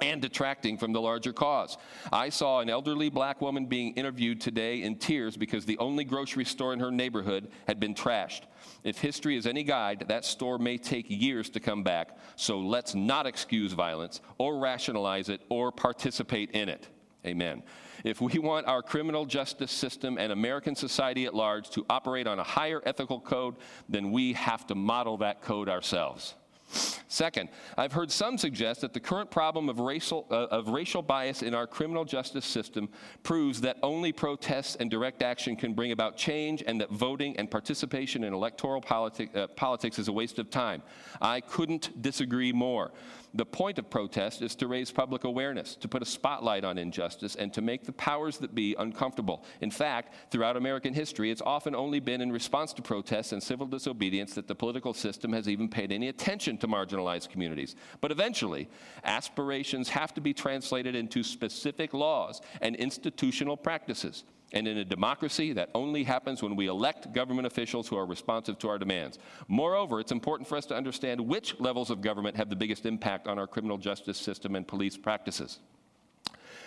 [0.00, 1.78] and detracting from the larger cause.
[2.12, 6.44] I saw an elderly black woman being interviewed today in tears because the only grocery
[6.44, 8.42] store in her neighborhood had been trashed.
[8.84, 12.94] If history is any guide, that store may take years to come back, so let's
[12.94, 16.88] not excuse violence or rationalize it or participate in it.
[17.24, 17.62] Amen.
[18.04, 22.38] If we want our criminal justice system and American society at large to operate on
[22.38, 23.56] a higher ethical code,
[23.88, 26.34] then we have to model that code ourselves.
[26.68, 27.48] Second,
[27.78, 31.54] I've heard some suggest that the current problem of racial, uh, of racial bias in
[31.54, 32.88] our criminal justice system
[33.22, 37.50] proves that only protests and direct action can bring about change and that voting and
[37.50, 40.82] participation in electoral politi- uh, politics is a waste of time.
[41.22, 42.92] I couldn't disagree more.
[43.34, 47.34] The point of protest is to raise public awareness, to put a spotlight on injustice,
[47.34, 49.44] and to make the powers that be uncomfortable.
[49.60, 53.66] In fact, throughout American history, it's often only been in response to protests and civil
[53.66, 57.76] disobedience that the political system has even paid any attention to marginalized communities.
[58.00, 58.68] But eventually,
[59.04, 64.24] aspirations have to be translated into specific laws and institutional practices.
[64.52, 68.58] And in a democracy, that only happens when we elect government officials who are responsive
[68.60, 69.18] to our demands.
[69.48, 73.26] Moreover, it's important for us to understand which levels of government have the biggest impact
[73.26, 75.58] on our criminal justice system and police practices.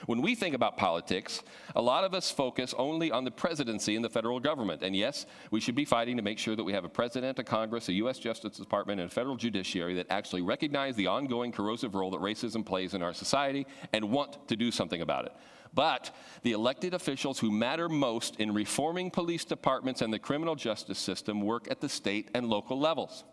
[0.06, 1.42] When we think about politics,
[1.76, 4.84] a lot of us focus only on the presidency and the federal government.
[4.84, 7.44] And yes, we should be fighting to make sure that we have a president, a
[7.44, 8.20] Congress, a U.S.
[8.20, 12.66] Justice Department, and a federal judiciary that actually recognize the ongoing corrosive role that racism
[12.66, 15.34] plays in our society and want to do something about it.
[15.74, 20.98] But the elected officials who matter most in reforming police departments and the criminal justice
[20.98, 23.24] system work at the state and local levels.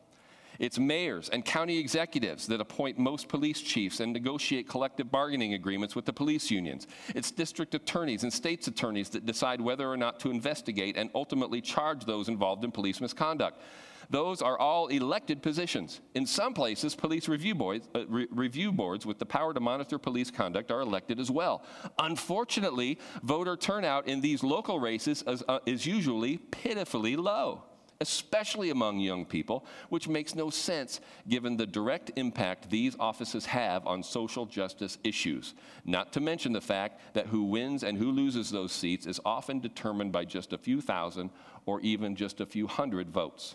[0.58, 5.94] It's mayors and county executives that appoint most police chiefs and negotiate collective bargaining agreements
[5.94, 6.86] with the police unions.
[7.14, 11.60] It's district attorneys and state's attorneys that decide whether or not to investigate and ultimately
[11.60, 13.60] charge those involved in police misconduct.
[14.08, 16.00] Those are all elected positions.
[16.14, 19.98] In some places, police review boards, uh, re- review boards with the power to monitor
[19.98, 21.64] police conduct are elected as well.
[21.98, 27.64] Unfortunately, voter turnout in these local races is, uh, is usually pitifully low
[28.00, 33.86] especially among young people, which makes no sense given the direct impact these offices have
[33.86, 35.54] on social justice issues.
[35.84, 39.60] Not to mention the fact that who wins and who loses those seats is often
[39.60, 41.30] determined by just a few thousand
[41.64, 43.54] or even just a few hundred votes.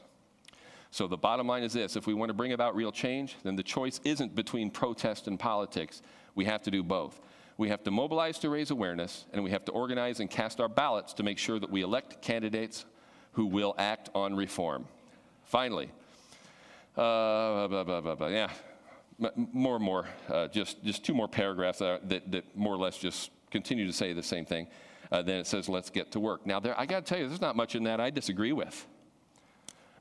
[0.92, 3.56] So the bottom line is this if we want to bring about real change, then
[3.56, 6.02] the choice isn't between protest and politics.
[6.36, 7.20] We have to do both.
[7.58, 10.68] We have to mobilize to raise awareness, and we have to organize and cast our
[10.68, 12.86] ballots to make sure that we elect candidates
[13.34, 14.86] who will act on reform.
[15.46, 15.90] Finally,
[16.98, 18.50] uh, blah, blah, blah, yeah,
[19.36, 23.32] more and more, uh, just, just two more paragraphs that, that more or less just
[23.50, 24.68] continue to say the same thing.
[25.12, 26.46] Uh, then it says, let's get to work.
[26.46, 28.88] Now, there, I got to tell you, there's not much in that I disagree with.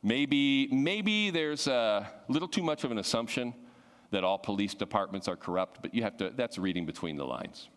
[0.03, 3.53] Maybe, maybe there's a little too much of an assumption
[4.13, 7.69] that all police departments are corrupt, but you have to, that's reading between the lines.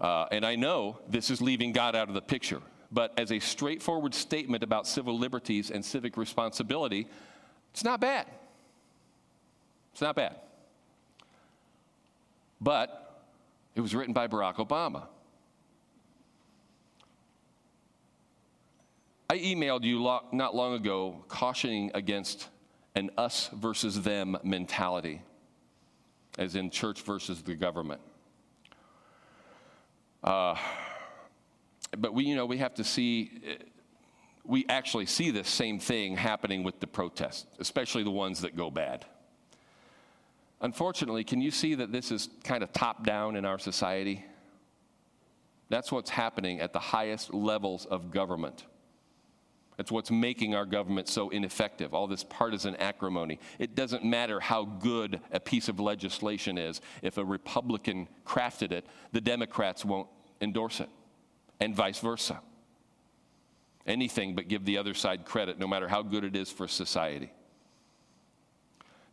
[0.00, 3.38] Uh, and I know this is leaving God out of the picture but as a
[3.38, 7.06] straightforward statement about civil liberties and civic responsibility,
[7.72, 8.26] it's not bad.
[9.92, 10.36] It's not bad.
[12.60, 13.22] But
[13.74, 15.04] it was written by Barack Obama.
[19.30, 20.00] I emailed you
[20.32, 22.48] not long ago cautioning against
[22.96, 25.22] an us versus them mentality,
[26.36, 28.00] as in church versus the government.
[30.24, 30.56] Uh,
[31.98, 33.40] but we, you know, we have to see,
[34.44, 38.70] we actually see this same thing happening with the protests, especially the ones that go
[38.70, 39.04] bad.
[40.60, 44.24] Unfortunately, can you see that this is kind of top down in our society?
[45.68, 48.66] That's what's happening at the highest levels of government.
[49.76, 53.40] That's what's making our government so ineffective, all this partisan acrimony.
[53.58, 56.82] It doesn't matter how good a piece of legislation is.
[57.00, 60.08] If a Republican crafted it, the Democrats won't
[60.42, 60.90] endorse it
[61.60, 62.40] and vice versa.
[63.86, 67.32] Anything but give the other side credit, no matter how good it is for society.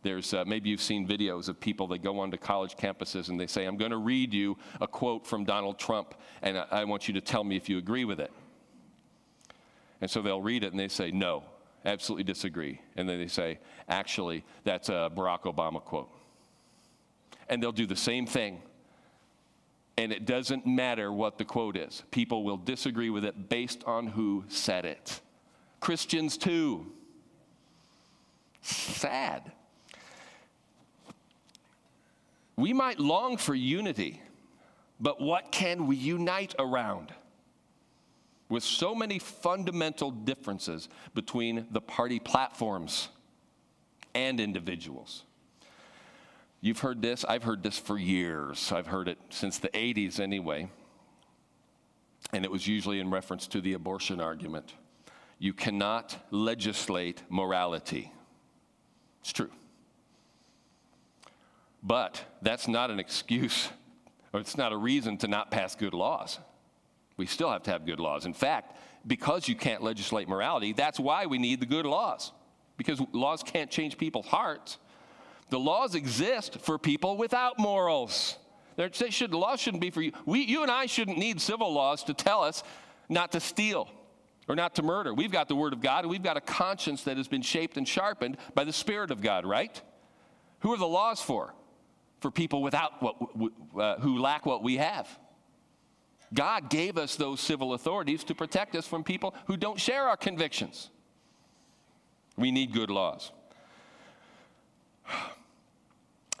[0.02, 3.48] There's uh, maybe you've seen videos of people that go onto college campuses and they
[3.48, 7.08] say, I'm going to read you a quote from Donald Trump, and I, I want
[7.08, 8.30] you to tell me if you agree with it.
[10.00, 11.42] And so they'll read it and they say, No,
[11.84, 12.80] absolutely disagree.
[12.96, 13.58] And then they say,
[13.88, 16.10] Actually, that's a Barack Obama quote.
[17.48, 18.62] And they'll do the same thing
[19.98, 22.04] and it doesn't matter what the quote is.
[22.12, 25.20] People will disagree with it based on who said it.
[25.80, 26.92] Christians, too.
[28.62, 29.50] Sad.
[32.54, 34.22] We might long for unity,
[35.00, 37.12] but what can we unite around?
[38.48, 43.08] With so many fundamental differences between the party platforms
[44.14, 45.24] and individuals.
[46.60, 47.24] You've heard this.
[47.24, 48.72] I've heard this for years.
[48.72, 50.68] I've heard it since the 80s anyway.
[52.32, 54.74] And it was usually in reference to the abortion argument.
[55.38, 58.12] You cannot legislate morality.
[59.20, 59.50] It's true.
[61.82, 63.68] But that's not an excuse,
[64.32, 66.40] or it's not a reason to not pass good laws.
[67.16, 68.26] We still have to have good laws.
[68.26, 72.32] In fact, because you can't legislate morality, that's why we need the good laws.
[72.76, 74.78] Because laws can't change people's hearts,
[75.50, 78.36] the laws exist for people without morals.
[78.76, 80.12] They should, the laws shouldn't be for you.
[80.24, 82.62] We, you and I shouldn't need civil laws to tell us
[83.08, 83.88] not to steal
[84.46, 85.12] or not to murder.
[85.12, 87.76] We've got the Word of God and we've got a conscience that has been shaped
[87.76, 89.80] and sharpened by the Spirit of God, right?
[90.60, 91.54] Who are the laws for?
[92.20, 93.16] For people without what,
[93.78, 95.08] uh, who lack what we have.
[96.34, 100.16] God gave us those civil authorities to protect us from people who don't share our
[100.16, 100.90] convictions.
[102.36, 103.32] We need good laws.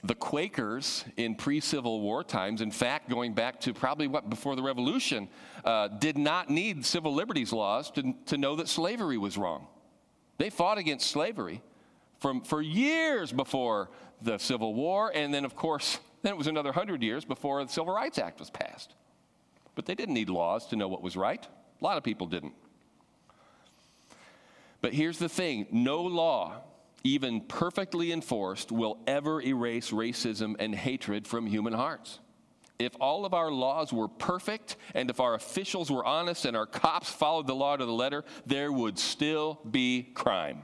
[0.04, 4.54] The Quakers in pre Civil War times, in fact, going back to probably what before
[4.54, 5.28] the Revolution,
[5.64, 9.66] uh, did not need civil liberties laws to, to know that slavery was wrong.
[10.38, 11.62] They fought against slavery
[12.20, 13.90] from, for years before
[14.22, 17.70] the Civil War, and then, of course, then it was another hundred years before the
[17.70, 18.94] Civil Rights Act was passed.
[19.74, 21.44] But they didn't need laws to know what was right.
[21.80, 22.54] A lot of people didn't.
[24.80, 26.62] But here's the thing no law
[27.04, 32.18] even perfectly enforced, will ever erase racism and hatred from human hearts.
[32.78, 36.66] If all of our laws were perfect, and if our officials were honest, and our
[36.66, 40.62] cops followed the law to the letter, there would still be crime.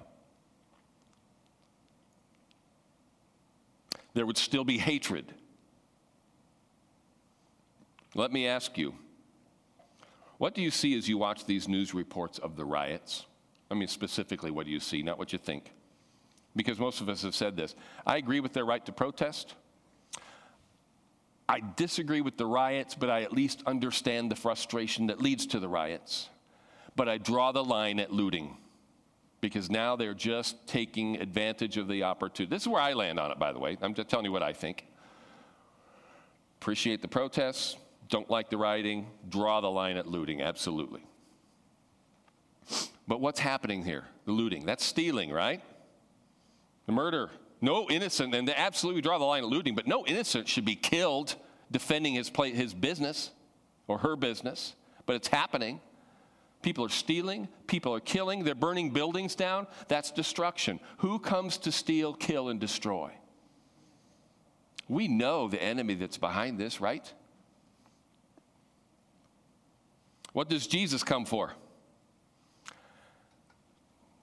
[4.15, 5.33] There would still be hatred.
[8.15, 8.95] Let me ask you
[10.39, 13.25] what do you see as you watch these news reports of the riots?
[13.71, 15.73] I mean, specifically, what do you see, not what you think?
[16.57, 17.75] Because most of us have said this.
[18.07, 19.55] I agree with their right to protest.
[21.49, 25.61] I disagree with the riots, but I at least understand the frustration that leads to
[25.61, 26.29] the riots.
[26.97, 28.57] But I draw the line at looting
[29.41, 32.55] because now they're just taking advantage of the opportunity.
[32.55, 33.77] This is where I land on it, by the way.
[33.83, 34.87] I'm just telling you what I think.
[36.61, 37.77] Appreciate the protests,
[38.09, 41.03] don't like the rioting, draw the line at looting, absolutely.
[43.07, 44.05] But what's happening here?
[44.25, 44.65] The looting.
[44.65, 45.61] That's stealing, right?
[46.87, 47.31] The murder.
[47.61, 51.37] No innocent, and absolutely draw the line at looting, but no innocent should be killed
[51.71, 53.31] defending his, play, his business
[53.89, 54.75] or her business.
[55.07, 55.81] But it's happening.
[56.63, 59.67] People are stealing, people are killing, they're burning buildings down.
[59.89, 60.81] That's destruction.
[60.99, 63.13] Who comes to steal, kill, and destroy?
[64.89, 67.13] We know the enemy that's behind this, right?
[70.33, 71.53] What does Jesus come for?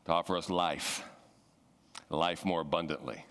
[0.05, 1.03] To offer us life,
[2.16, 3.26] life more abundantly.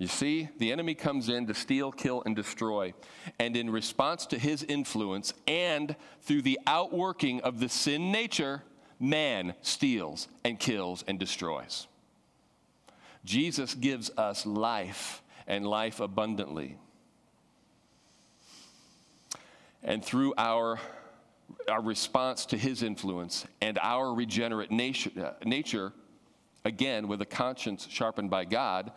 [0.00, 2.94] You see, the enemy comes in to steal, kill, and destroy.
[3.38, 8.62] And in response to his influence and through the outworking of the sin nature,
[8.98, 11.86] man steals and kills and destroys.
[13.26, 16.78] Jesus gives us life and life abundantly.
[19.82, 20.78] And through our,
[21.68, 25.92] our response to his influence and our regenerate nature, uh, nature,
[26.64, 28.92] again, with a conscience sharpened by God,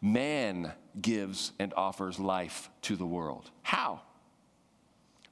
[0.00, 3.50] man gives and offers life to the world.
[3.62, 4.02] How?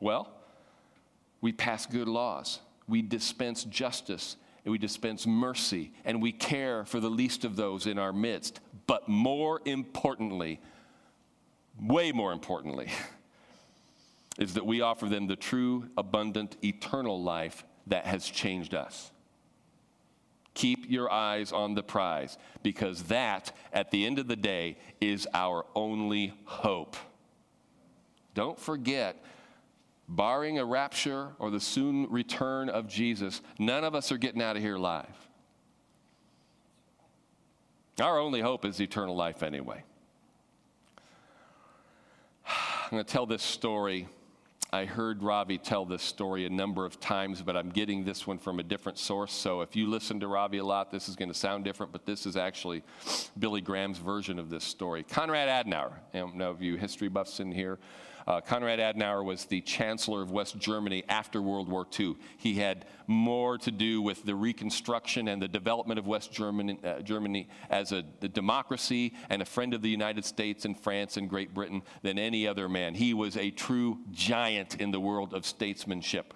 [0.01, 0.31] Well,
[1.41, 6.99] we pass good laws, we dispense justice, and we dispense mercy, and we care for
[6.99, 8.61] the least of those in our midst.
[8.87, 10.61] But more importantly,
[11.81, 12.91] way more importantly,
[14.39, 19.13] is that we offer them the true, abundant, eternal life that has changed us.
[20.57, 25.29] Keep your eyes on the prize because that, at the end of the day, is
[25.35, 26.97] our only hope.
[28.33, 29.23] Don't forget,
[30.09, 34.57] barring a rapture or the soon return of Jesus, none of us are getting out
[34.57, 35.15] of here alive.
[38.01, 39.85] Our only hope is eternal life anyway.
[42.49, 44.09] I'm going to tell this story
[44.73, 48.39] I heard Ravi tell this story a number of times, but I'm getting this one
[48.39, 49.33] from a different source.
[49.33, 52.05] So if you listen to Ravi a lot, this is going to sound different, but
[52.05, 52.83] this is actually
[53.39, 55.05] Billy Graham's version of this story.
[55.05, 57.79] Konrad Adenauer, I don't know if you history buffs in here.
[58.27, 62.17] Uh, Konrad Adenauer was the chancellor of West Germany after World War II.
[62.37, 67.03] He had more to do with the reconstruction and the development of West Germany, uh,
[67.03, 71.31] Germany as a, a democracy and a friend of the United States and France and
[71.31, 72.95] Great Britain than any other man.
[72.95, 76.35] He was a true giant in the world of statesmanship.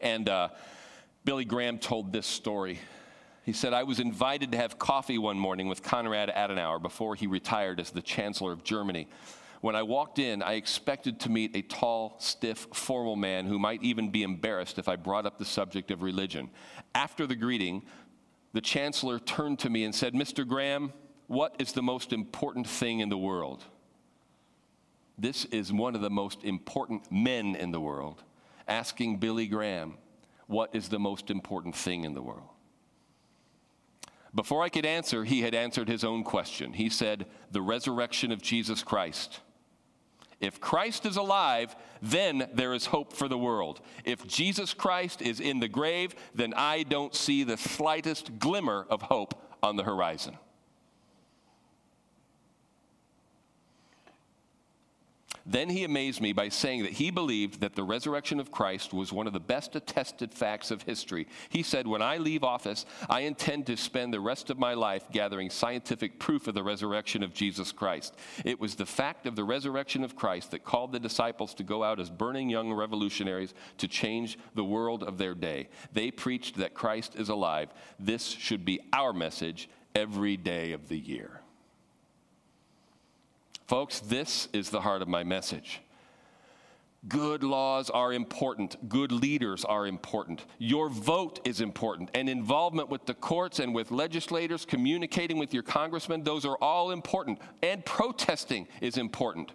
[0.00, 0.50] And uh,
[1.24, 2.78] Billy Graham told this story.
[3.42, 7.26] He said, I was invited to have coffee one morning with Konrad Adenauer before he
[7.26, 9.08] retired as the Chancellor of Germany.
[9.66, 13.82] When I walked in, I expected to meet a tall, stiff, formal man who might
[13.82, 16.50] even be embarrassed if I brought up the subject of religion.
[16.94, 17.82] After the greeting,
[18.52, 20.46] the chancellor turned to me and said, Mr.
[20.46, 20.92] Graham,
[21.26, 23.64] what is the most important thing in the world?
[25.18, 28.22] This is one of the most important men in the world
[28.68, 29.94] asking Billy Graham,
[30.46, 32.50] what is the most important thing in the world?
[34.32, 36.72] Before I could answer, he had answered his own question.
[36.72, 39.40] He said, The resurrection of Jesus Christ.
[40.40, 43.80] If Christ is alive, then there is hope for the world.
[44.04, 49.02] If Jesus Christ is in the grave, then I don't see the slightest glimmer of
[49.02, 50.36] hope on the horizon.
[55.46, 59.12] Then he amazed me by saying that he believed that the resurrection of Christ was
[59.12, 61.28] one of the best attested facts of history.
[61.48, 65.04] He said, When I leave office, I intend to spend the rest of my life
[65.12, 68.16] gathering scientific proof of the resurrection of Jesus Christ.
[68.44, 71.84] It was the fact of the resurrection of Christ that called the disciples to go
[71.84, 75.68] out as burning young revolutionaries to change the world of their day.
[75.92, 77.72] They preached that Christ is alive.
[78.00, 81.40] This should be our message every day of the year.
[83.66, 85.80] Folks, this is the heart of my message.
[87.08, 88.88] Good laws are important.
[88.88, 90.44] Good leaders are important.
[90.58, 92.10] Your vote is important.
[92.14, 96.90] And involvement with the courts and with legislators, communicating with your congressman, those are all
[96.90, 97.40] important.
[97.62, 99.52] And protesting is important.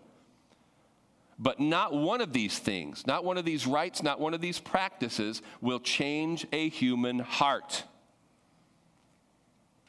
[1.39, 4.59] But not one of these things, not one of these rights, not one of these
[4.59, 7.84] practices will change a human heart.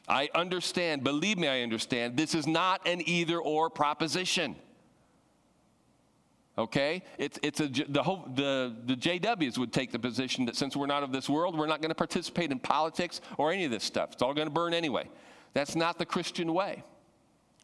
[0.07, 2.17] I understand, believe me, I understand.
[2.17, 4.55] This is not an either or proposition.
[6.57, 7.03] Okay?
[7.17, 10.87] It's, it's a, the, whole, the, the JWs would take the position that since we're
[10.87, 13.83] not of this world, we're not going to participate in politics or any of this
[13.83, 14.11] stuff.
[14.13, 15.09] It's all going to burn anyway.
[15.53, 16.83] That's not the Christian way.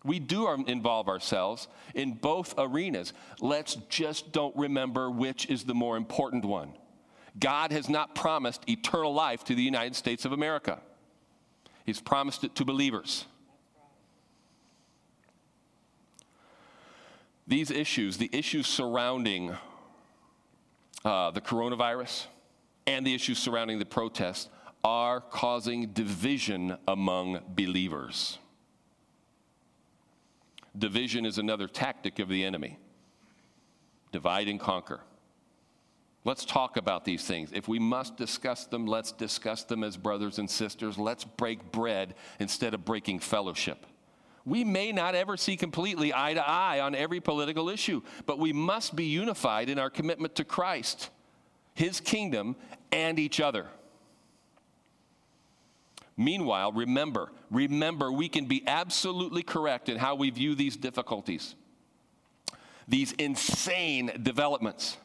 [0.05, 3.13] We do involve ourselves in both arenas.
[3.41, 6.73] Let's just don't remember which is the more important one.
[7.37, 10.79] God has not promised eternal life to the United States of America,
[11.89, 13.25] He's promised it to believers.
[17.47, 19.57] These issues, the issues surrounding
[21.03, 22.27] uh, the coronavirus
[22.85, 24.49] and the issues surrounding the protests,
[24.83, 28.37] are causing division among believers.
[30.77, 32.77] Division is another tactic of the enemy
[34.11, 34.99] divide and conquer.
[36.29, 37.49] Let's talk about these things.
[37.53, 40.95] If we must discuss them, let's discuss them as brothers and sisters.
[40.95, 43.87] Let's break bread instead of breaking fellowship.
[44.45, 48.53] We may not ever see completely eye to eye on every political issue, but we
[48.53, 51.09] must be unified in our commitment to Christ,
[51.73, 52.55] His kingdom,
[52.91, 53.65] and each other.
[56.15, 61.55] Meanwhile, remember, remember, we can be absolutely correct in how we view these difficulties,
[62.87, 64.95] these insane developments.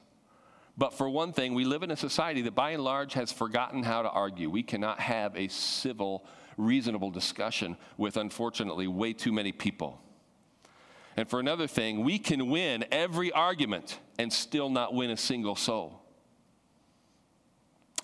[0.76, 3.82] But for one thing, we live in a society that by and large has forgotten
[3.82, 4.50] how to argue.
[4.50, 10.00] We cannot have a civil, reasonable discussion with, unfortunately, way too many people.
[11.16, 15.54] And for another thing, we can win every argument and still not win a single
[15.54, 16.04] soul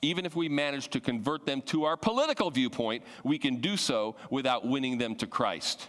[0.02, 4.16] even if we manage to convert them to our political viewpoint, we can do so
[4.30, 5.88] without winning them to Christ.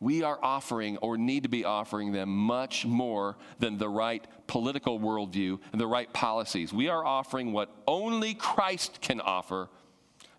[0.00, 5.00] We are offering or need to be offering them much more than the right political
[5.00, 6.72] worldview and the right policies.
[6.72, 9.68] We are offering what only Christ can offer,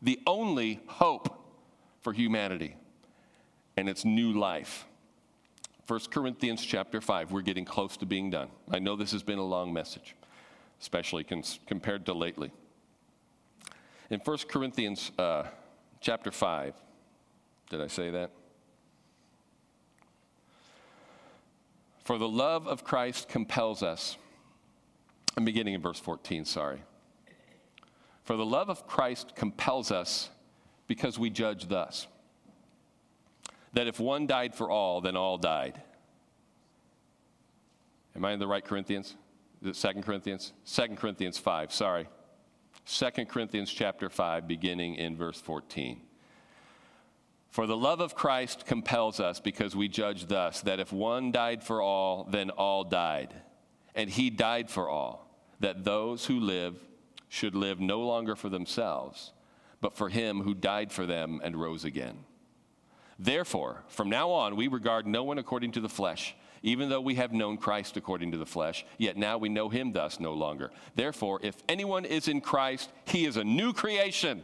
[0.01, 1.35] the only hope
[2.01, 2.75] for humanity,
[3.75, 4.85] and it's new life.
[5.87, 8.49] 1 Corinthians chapter 5, we're getting close to being done.
[8.71, 10.15] I know this has been a long message
[10.81, 12.51] especially cons- compared to lately.
[14.09, 15.43] In 1 Corinthians uh,
[16.01, 16.73] chapter 5,
[17.69, 18.31] did I say that?
[22.09, 24.17] For the love of Christ compels us.
[25.37, 26.81] I'm beginning in verse 14, sorry.
[28.23, 30.31] For the love of Christ compels us
[30.87, 32.07] because we judge thus
[33.73, 35.83] that if one died for all, then all died.
[38.15, 39.15] Am I in the right Corinthians?
[39.61, 40.53] Is it Second Corinthians?
[40.63, 42.09] Second Corinthians 5, sorry.
[42.85, 46.01] Second Corinthians chapter 5, beginning in verse 14.
[47.49, 51.63] For the love of Christ compels us because we judge thus that if one died
[51.63, 53.33] for all, then all died.
[53.95, 55.27] And he died for all,
[55.59, 56.75] that those who live
[57.27, 59.33] should live no longer for themselves,
[59.81, 62.19] but for him who died for them and rose again.
[63.17, 66.35] Therefore, from now on, we regard no one according to the flesh.
[66.61, 69.93] Even though we have known Christ according to the flesh, yet now we know him
[69.93, 70.71] thus no longer.
[70.95, 74.43] Therefore, if anyone is in Christ, he is a new creation.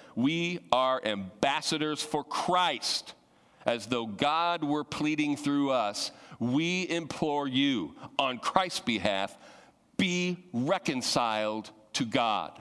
[0.15, 3.13] we are ambassadors for Christ.
[3.65, 9.37] As though God were pleading through us, we implore you on Christ's behalf
[9.97, 12.59] be reconciled to God.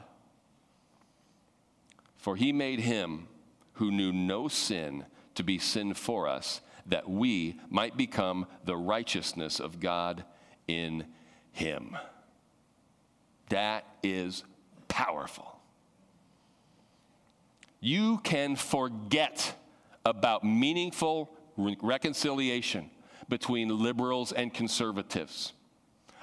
[2.19, 3.29] For he made him
[3.75, 9.59] who knew no sin to be sin for us that we might become the righteousness
[9.59, 10.25] of God
[10.69, 11.07] in
[11.53, 11.97] him.
[13.49, 14.45] That is
[14.89, 15.60] powerful.
[17.81, 19.55] You can forget
[20.05, 22.91] about meaningful re- reconciliation
[23.29, 25.53] between liberals and conservatives,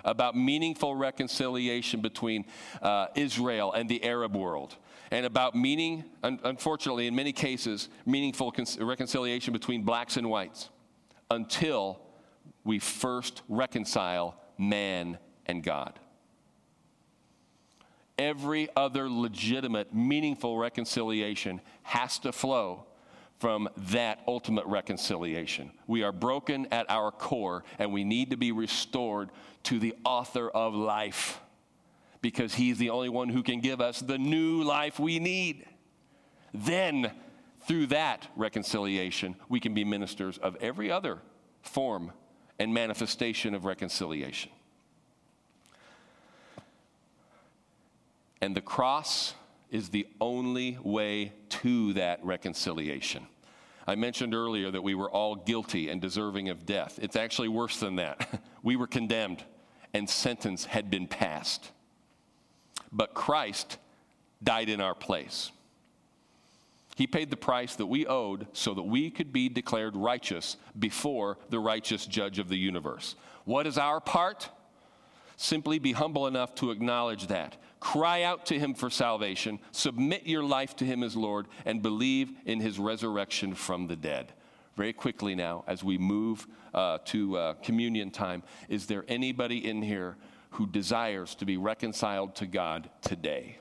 [0.05, 2.45] about meaningful reconciliation between
[2.81, 4.75] uh, Israel and the Arab world,
[5.09, 10.69] and about meaning, un- unfortunately, in many cases, meaningful reconciliation between blacks and whites
[11.31, 11.99] until
[12.63, 15.99] we first reconcile man and God.
[18.17, 22.85] Every other legitimate, meaningful reconciliation has to flow
[23.39, 25.71] from that ultimate reconciliation.
[25.85, 29.29] We are broken at our core and we need to be restored
[29.63, 31.39] to the author of life
[32.21, 35.67] because he's the only one who can give us the new life we need.
[36.53, 37.11] Then
[37.67, 41.19] Through that reconciliation, we can be ministers of every other
[41.61, 42.13] form
[42.57, 44.51] and manifestation of reconciliation.
[48.41, 49.33] And the cross
[49.71, 53.27] is the only way to that reconciliation.
[53.85, 56.99] I mentioned earlier that we were all guilty and deserving of death.
[57.01, 58.41] It's actually worse than that.
[58.63, 59.43] we were condemned
[59.93, 61.71] and sentence had been passed.
[62.91, 63.77] But Christ
[64.43, 65.51] died in our place.
[66.95, 71.37] He paid the price that we owed so that we could be declared righteous before
[71.49, 73.15] the righteous judge of the universe.
[73.45, 74.49] What is our part?
[75.37, 77.55] Simply be humble enough to acknowledge that.
[77.79, 82.31] Cry out to him for salvation, submit your life to him as Lord, and believe
[82.45, 84.33] in his resurrection from the dead.
[84.75, 89.81] Very quickly now, as we move uh, to uh, communion time, is there anybody in
[89.81, 90.15] here
[90.51, 93.57] who desires to be reconciled to God today?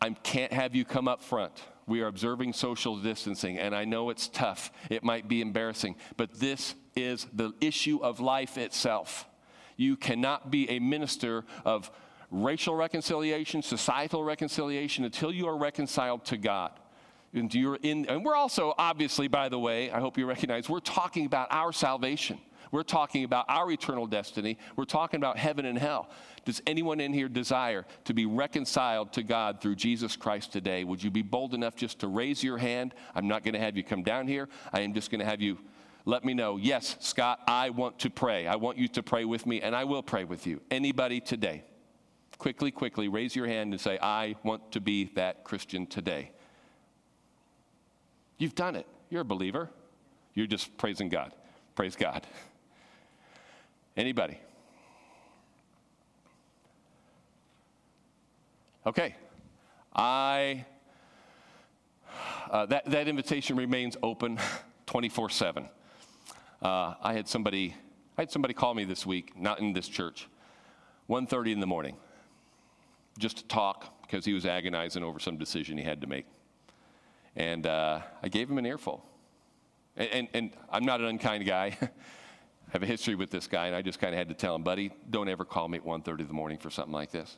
[0.00, 1.52] I can't have you come up front.
[1.86, 4.72] We are observing social distancing, and I know it's tough.
[4.90, 9.26] It might be embarrassing, but this is the issue of life itself.
[9.76, 11.90] You cannot be a minister of
[12.30, 16.72] racial reconciliation, societal reconciliation until you are reconciled to God.
[17.32, 20.80] And, you're in, and we're also, obviously, by the way, I hope you recognize, we're
[20.80, 22.38] talking about our salvation.
[22.72, 24.58] We're talking about our eternal destiny.
[24.74, 26.10] We're talking about heaven and hell.
[26.44, 30.84] Does anyone in here desire to be reconciled to God through Jesus Christ today?
[30.84, 32.94] Would you be bold enough just to raise your hand?
[33.14, 34.48] I'm not going to have you come down here.
[34.72, 35.58] I am just going to have you
[36.06, 38.46] let me know, yes, Scott, I want to pray.
[38.46, 40.60] I want you to pray with me, and I will pray with you.
[40.70, 41.64] Anybody today?
[42.38, 46.30] Quickly, quickly, raise your hand and say, I want to be that Christian today.
[48.38, 48.86] You've done it.
[49.08, 49.70] You're a believer.
[50.34, 51.32] You're just praising God.
[51.74, 52.26] Praise God.
[53.96, 54.38] Anybody?
[58.86, 59.16] Okay.
[59.94, 60.66] I,
[62.50, 64.38] uh, that, that invitation remains open
[64.86, 65.68] 24 7.
[66.62, 67.74] Uh, I had somebody,
[68.18, 70.28] I had somebody call me this week, not in this church,
[71.08, 71.96] 1.30 in the morning,
[73.18, 76.26] just to talk because he was agonizing over some decision he had to make.
[77.34, 79.04] And uh, I gave him an earful.
[79.96, 81.76] And, and, and I'm not an unkind guy.
[82.68, 84.54] I have a history with this guy, and I just kind of had to tell
[84.54, 87.36] him, buddy, don't ever call me at 1.30 in the morning for something like this.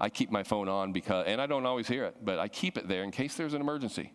[0.00, 2.78] I keep my phone on because, and I don't always hear it, but I keep
[2.78, 4.12] it there in case there's an emergency.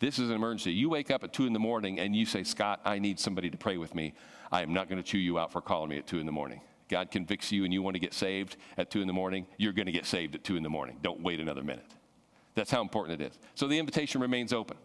[0.00, 0.72] This is an emergency.
[0.72, 3.48] You wake up at 2 in the morning and you say, Scott, I need somebody
[3.48, 4.14] to pray with me.
[4.50, 6.32] I am not going to chew you out for calling me at 2 in the
[6.32, 6.60] morning.
[6.88, 9.72] God convicts you and you want to get saved at 2 in the morning, you're
[9.72, 10.98] going to get saved at 2 in the morning.
[11.02, 11.90] Don't wait another minute.
[12.54, 13.38] That's how important it is.
[13.54, 14.76] So the invitation remains open.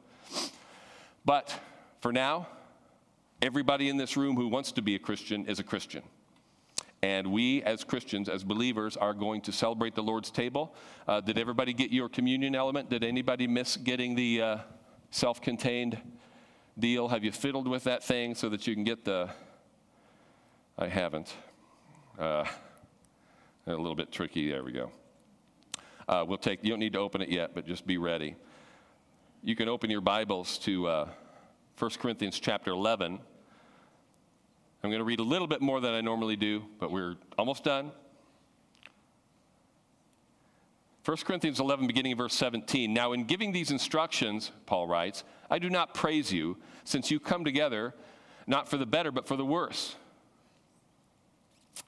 [1.25, 1.53] But
[2.01, 2.47] for now,
[3.41, 6.01] everybody in this room who wants to be a Christian is a Christian.
[7.01, 10.75] And we, as Christians, as believers, are going to celebrate the Lord's table.
[11.07, 12.89] Uh, did everybody get your communion element?
[12.89, 14.41] Did anybody miss getting the.
[14.41, 14.57] Uh,
[15.11, 15.97] self contained
[16.77, 17.07] deal?
[17.07, 19.29] Have you fiddled with that thing so that you can get the.
[20.77, 21.33] I haven't.
[22.19, 22.43] Uh,
[23.67, 24.51] a little bit tricky.
[24.51, 24.91] There we go.
[26.07, 28.35] Uh, we'll take, you don't need to open it yet, but just be ready.
[29.41, 31.09] You can open your Bibles to uh,
[31.77, 33.19] 1 Corinthians chapter 11.
[34.83, 37.63] I'm going to read a little bit more than I normally do, but we're almost
[37.63, 37.93] done.
[41.05, 42.93] 1 Corinthians 11, beginning of verse 17.
[42.93, 47.45] Now, in giving these instructions, Paul writes, I do not praise you, since you come
[47.45, 47.93] together
[48.45, 49.95] not for the better, but for the worse.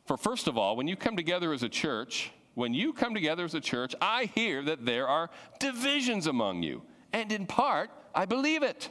[0.05, 3.45] For first of all, when you come together as a church, when you come together
[3.45, 5.29] as a church, I hear that there are
[5.59, 6.81] divisions among you.
[7.13, 8.89] And in part, I believe it.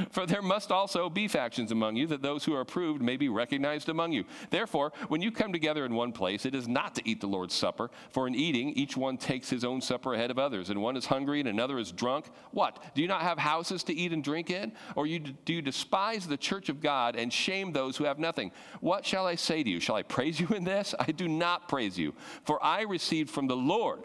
[0.10, 3.28] For there must also be factions among you, that those who are approved may be
[3.28, 4.24] recognized among you.
[4.50, 7.54] Therefore, when you come together in one place, it is not to eat the Lord's
[7.54, 10.96] Supper, for in eating, each one takes his own supper ahead of others, and one
[10.96, 12.26] is hungry and another is drunk.
[12.52, 12.82] What?
[12.94, 14.72] Do you not have houses to eat and drink in?
[14.94, 18.52] Or you, do you despise the church of God and shame those who have nothing?
[18.80, 19.80] What shall I say to you?
[19.80, 20.94] Shall I praise you in this?
[20.98, 24.04] I do not praise you, for I received from the Lord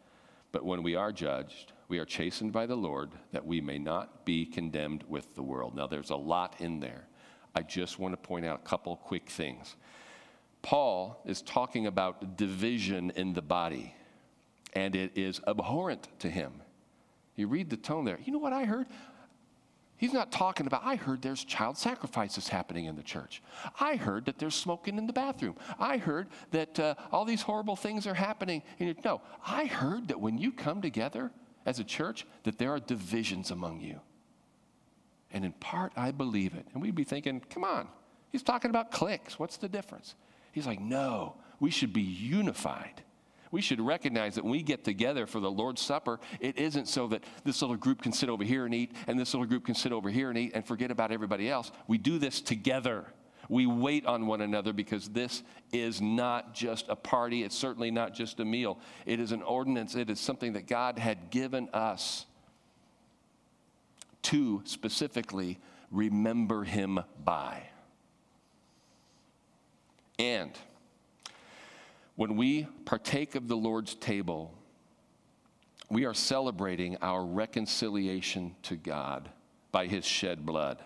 [0.51, 4.25] But when we are judged, we are chastened by the Lord, that we may not
[4.25, 5.75] be condemned with the world.
[5.75, 7.07] Now, there's a lot in there.
[7.53, 9.75] I just want to point out a couple quick things.
[10.61, 13.93] Paul is talking about division in the body,
[14.73, 16.61] and it is abhorrent to him.
[17.35, 18.19] You read the tone there.
[18.23, 18.87] You know what I heard?
[20.01, 23.43] He's not talking about, I heard there's child sacrifices happening in the church.
[23.79, 25.55] I heard that there's smoking in the bathroom.
[25.77, 28.63] I heard that uh, all these horrible things are happening.
[29.05, 31.29] No, I heard that when you come together
[31.67, 33.99] as a church, that there are divisions among you.
[35.31, 36.65] And in part, I believe it.
[36.73, 37.87] And we'd be thinking, come on,
[38.31, 39.37] he's talking about cliques.
[39.37, 40.15] What's the difference?
[40.51, 43.03] He's like, no, we should be unified
[43.51, 47.07] we should recognize that when we get together for the Lord's Supper, it isn't so
[47.09, 49.75] that this little group can sit over here and eat, and this little group can
[49.75, 51.71] sit over here and eat and forget about everybody else.
[51.87, 53.05] We do this together.
[53.49, 55.43] We wait on one another because this
[55.73, 57.43] is not just a party.
[57.43, 58.79] It's certainly not just a meal.
[59.05, 59.95] It is an ordinance.
[59.95, 62.25] It is something that God had given us
[64.23, 65.59] to specifically
[65.91, 67.63] remember Him by.
[70.17, 70.51] And
[72.21, 74.53] when we partake of the Lord's table,
[75.89, 79.27] we are celebrating our reconciliation to God
[79.71, 80.77] by his shed blood.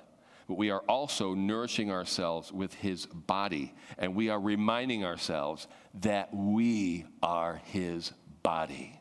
[0.47, 6.33] But we are also nourishing ourselves with his body, and we are reminding ourselves that
[6.33, 8.94] we are his body.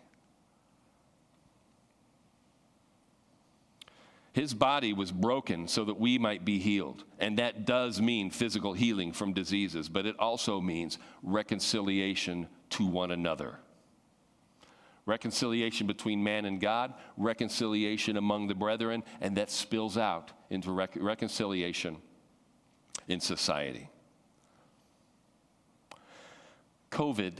[4.35, 7.05] His body was broken so that we might be healed.
[7.20, 13.12] And that does mean physical healing from diseases, but it also means reconciliation to one
[13.12, 13.61] another.
[15.07, 20.97] Reconciliation between man and God, reconciliation among the brethren, and that spills out into rec-
[20.97, 21.99] reconciliation
[23.07, 23.89] in society.
[26.91, 27.35] COVID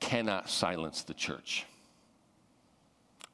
[0.00, 1.64] cannot silence the church.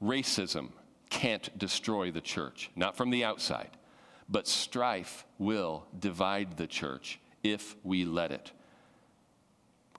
[0.02, 0.68] Racism
[1.12, 3.68] can't destroy the church, not from the outside.
[4.30, 8.50] But strife will divide the church if we let it.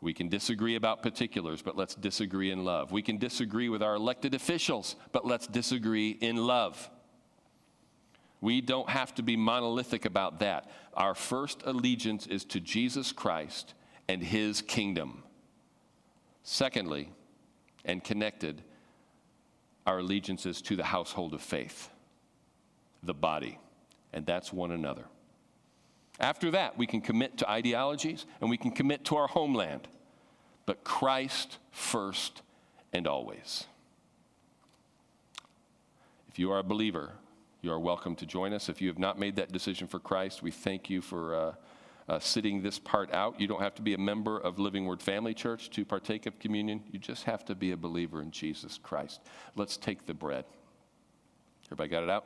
[0.01, 2.91] We can disagree about particulars, but let's disagree in love.
[2.91, 6.89] We can disagree with our elected officials, but let's disagree in love.
[8.41, 10.71] We don't have to be monolithic about that.
[10.95, 13.75] Our first allegiance is to Jesus Christ
[14.09, 15.23] and his kingdom.
[16.41, 17.09] Secondly,
[17.85, 18.63] and connected,
[19.85, 21.89] our allegiances to the household of faith,
[23.01, 23.59] the body,
[24.13, 25.05] and that's one another.
[26.19, 29.87] After that, we can commit to ideologies and we can commit to our homeland,
[30.65, 32.41] but Christ first
[32.93, 33.65] and always.
[36.29, 37.13] If you are a believer,
[37.61, 38.69] you are welcome to join us.
[38.69, 41.35] If you have not made that decision for Christ, we thank you for.
[41.35, 41.53] Uh,
[42.07, 43.39] uh, sitting this part out.
[43.39, 46.39] You don't have to be a member of Living Word Family Church to partake of
[46.39, 46.83] communion.
[46.91, 49.21] You just have to be a believer in Jesus Christ.
[49.55, 50.45] Let's take the bread.
[51.67, 52.25] Everybody got it out?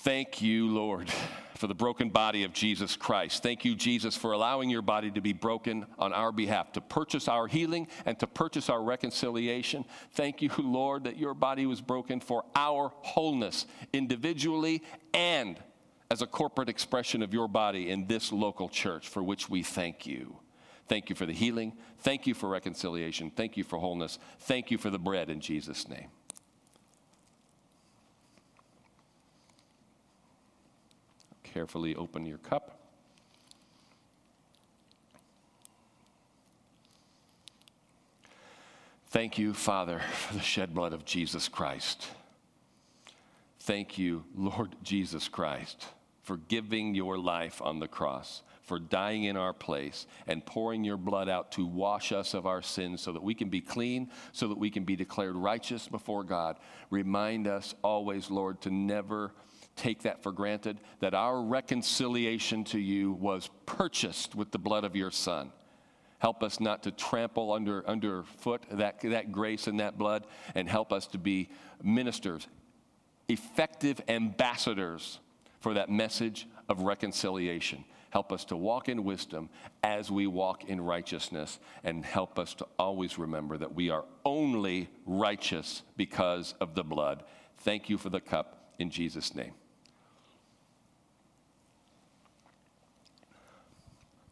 [0.00, 1.10] Thank you, Lord,
[1.54, 3.42] for the broken body of Jesus Christ.
[3.42, 7.28] Thank you, Jesus, for allowing your body to be broken on our behalf, to purchase
[7.28, 9.84] our healing and to purchase our reconciliation.
[10.12, 14.82] Thank you, Lord, that your body was broken for our wholeness, individually
[15.14, 15.58] and
[16.10, 20.06] as a corporate expression of your body in this local church, for which we thank
[20.06, 20.36] you.
[20.88, 21.72] Thank you for the healing.
[21.98, 23.30] Thank you for reconciliation.
[23.30, 24.18] Thank you for wholeness.
[24.40, 26.08] Thank you for the bread in Jesus' name.
[31.42, 32.78] Carefully open your cup.
[39.08, 42.06] Thank you, Father, for the shed blood of Jesus Christ.
[43.60, 45.86] Thank you, Lord Jesus Christ
[46.26, 50.96] for giving your life on the cross, for dying in our place, and pouring your
[50.96, 54.48] blood out to wash us of our sins so that we can be clean, so
[54.48, 56.56] that we can be declared righteous before God.
[56.90, 59.34] Remind us always, Lord, to never
[59.76, 64.96] take that for granted, that our reconciliation to you was purchased with the blood of
[64.96, 65.52] your Son.
[66.18, 70.92] Help us not to trample under underfoot that, that grace and that blood, and help
[70.92, 71.50] us to be
[71.84, 72.48] ministers,
[73.28, 75.20] effective ambassadors
[75.60, 77.84] for that message of reconciliation.
[78.10, 79.48] Help us to walk in wisdom
[79.82, 84.88] as we walk in righteousness, and help us to always remember that we are only
[85.04, 87.24] righteous because of the blood.
[87.58, 89.52] Thank you for the cup in Jesus' name.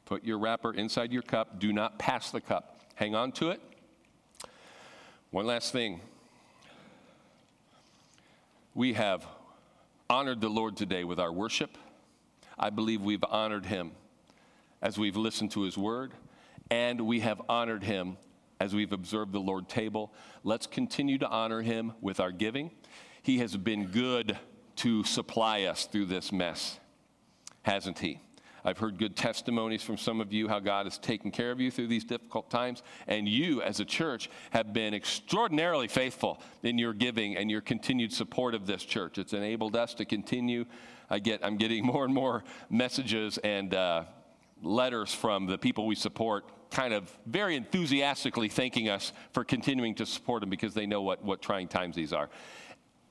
[0.07, 1.59] Put your wrapper inside your cup.
[1.59, 2.81] Do not pass the cup.
[2.95, 3.61] Hang on to it.
[5.31, 6.01] One last thing.
[8.75, 9.27] We have
[10.11, 11.79] honored the Lord today with our worship.
[12.59, 13.93] I believe we've honored him
[14.83, 16.13] as we've listened to his word,
[16.71, 18.19] and we have honored him
[18.61, 20.13] as we've observed the Lord table.
[20.43, 22.71] Let's continue to honor him with our giving.
[23.23, 24.39] He has been good
[24.77, 26.79] to supply us through this mess,
[27.63, 28.21] hasn't he?
[28.65, 31.71] I've heard good testimonies from some of you how God has taken care of you
[31.71, 32.83] through these difficult times.
[33.07, 38.13] And you, as a church, have been extraordinarily faithful in your giving and your continued
[38.13, 39.19] support of this church.
[39.19, 40.65] It's enabled us to continue.
[41.11, 44.05] I get, I'm getting more and more messages and uh,
[44.63, 50.07] letters from the people we support, kind of very enthusiastically thanking us for continuing to
[50.07, 52.31] support them because they know what, what trying times these are.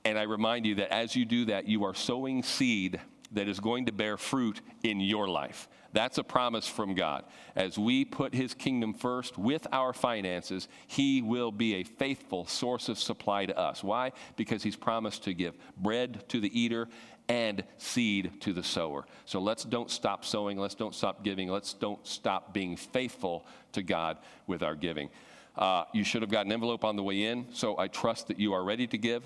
[0.04, 3.00] And I remind you that as you do that, you are sowing seed
[3.32, 5.68] that is going to bear fruit in your life.
[5.92, 7.24] That's a promise from God.
[7.54, 12.88] As we put His kingdom first with our finances, He will be a faithful source
[12.88, 13.84] of supply to us.
[13.84, 14.12] Why?
[14.36, 16.88] Because He's promised to give bread to the eater
[17.28, 19.06] and seed to the sower.
[19.24, 20.58] So let's don't stop sowing.
[20.58, 21.48] Let's don't stop giving.
[21.48, 25.10] Let's don't stop being faithful to God with our giving.
[25.56, 28.40] Uh, you should have got an envelope on the way in, so I trust that
[28.40, 29.22] you are ready to give.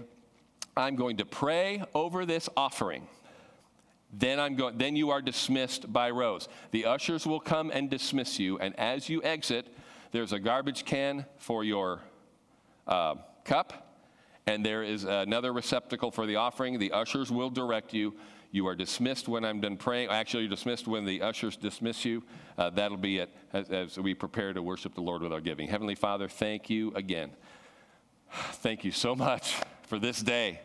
[0.76, 3.09] I'm going to pray over this offering.
[4.12, 6.48] Then I'm going then you are dismissed by rows.
[6.70, 9.74] The ushers will come and dismiss you and as you exit
[10.11, 12.00] there's a garbage can for your
[12.86, 13.88] uh, cup
[14.46, 16.78] and there is another receptacle for the offering.
[16.78, 18.14] The ushers will direct you.
[18.50, 20.09] You are dismissed when I'm done praying.
[20.09, 22.22] Actually, you're dismissed when the ushers dismiss you.
[22.56, 25.68] Uh, that'll be it as, as we prepare to worship the Lord with our giving.
[25.68, 27.32] Heavenly Father, thank you again.
[28.32, 30.61] Thank you so much for this day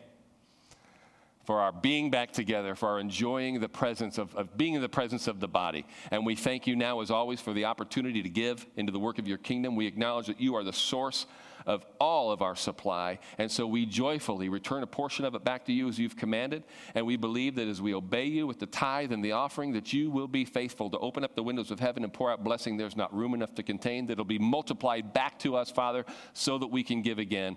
[1.44, 4.88] for our being back together, for our enjoying the presence of, of, being in the
[4.88, 5.86] presence of the body.
[6.10, 9.18] And we thank you now, as always, for the opportunity to give into the work
[9.18, 9.76] of your kingdom.
[9.76, 11.26] We acknowledge that you are the source
[11.66, 13.18] of all of our supply.
[13.38, 16.64] And so we joyfully return a portion of it back to you as you've commanded.
[16.94, 19.92] And we believe that as we obey you with the tithe and the offering, that
[19.92, 22.76] you will be faithful to open up the windows of heaven and pour out blessing
[22.76, 26.58] there's not room enough to contain, that it'll be multiplied back to us, Father, so
[26.58, 27.56] that we can give again.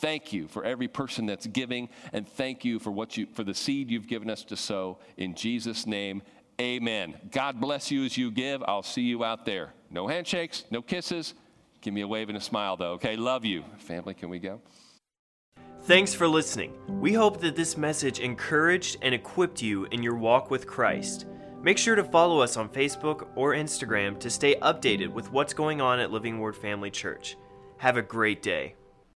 [0.00, 3.54] Thank you for every person that's giving, and thank you for what you for the
[3.54, 4.98] seed you've given us to sow.
[5.18, 6.22] In Jesus' name,
[6.58, 7.16] amen.
[7.30, 8.62] God bless you as you give.
[8.66, 9.74] I'll see you out there.
[9.90, 11.34] No handshakes, no kisses.
[11.82, 13.16] Give me a wave and a smile, though, okay?
[13.16, 13.62] Love you.
[13.78, 14.62] Family, can we go?
[15.82, 16.72] Thanks for listening.
[16.88, 21.26] We hope that this message encouraged and equipped you in your walk with Christ.
[21.62, 25.82] Make sure to follow us on Facebook or Instagram to stay updated with what's going
[25.82, 27.36] on at Living Word Family Church.
[27.78, 28.76] Have a great day.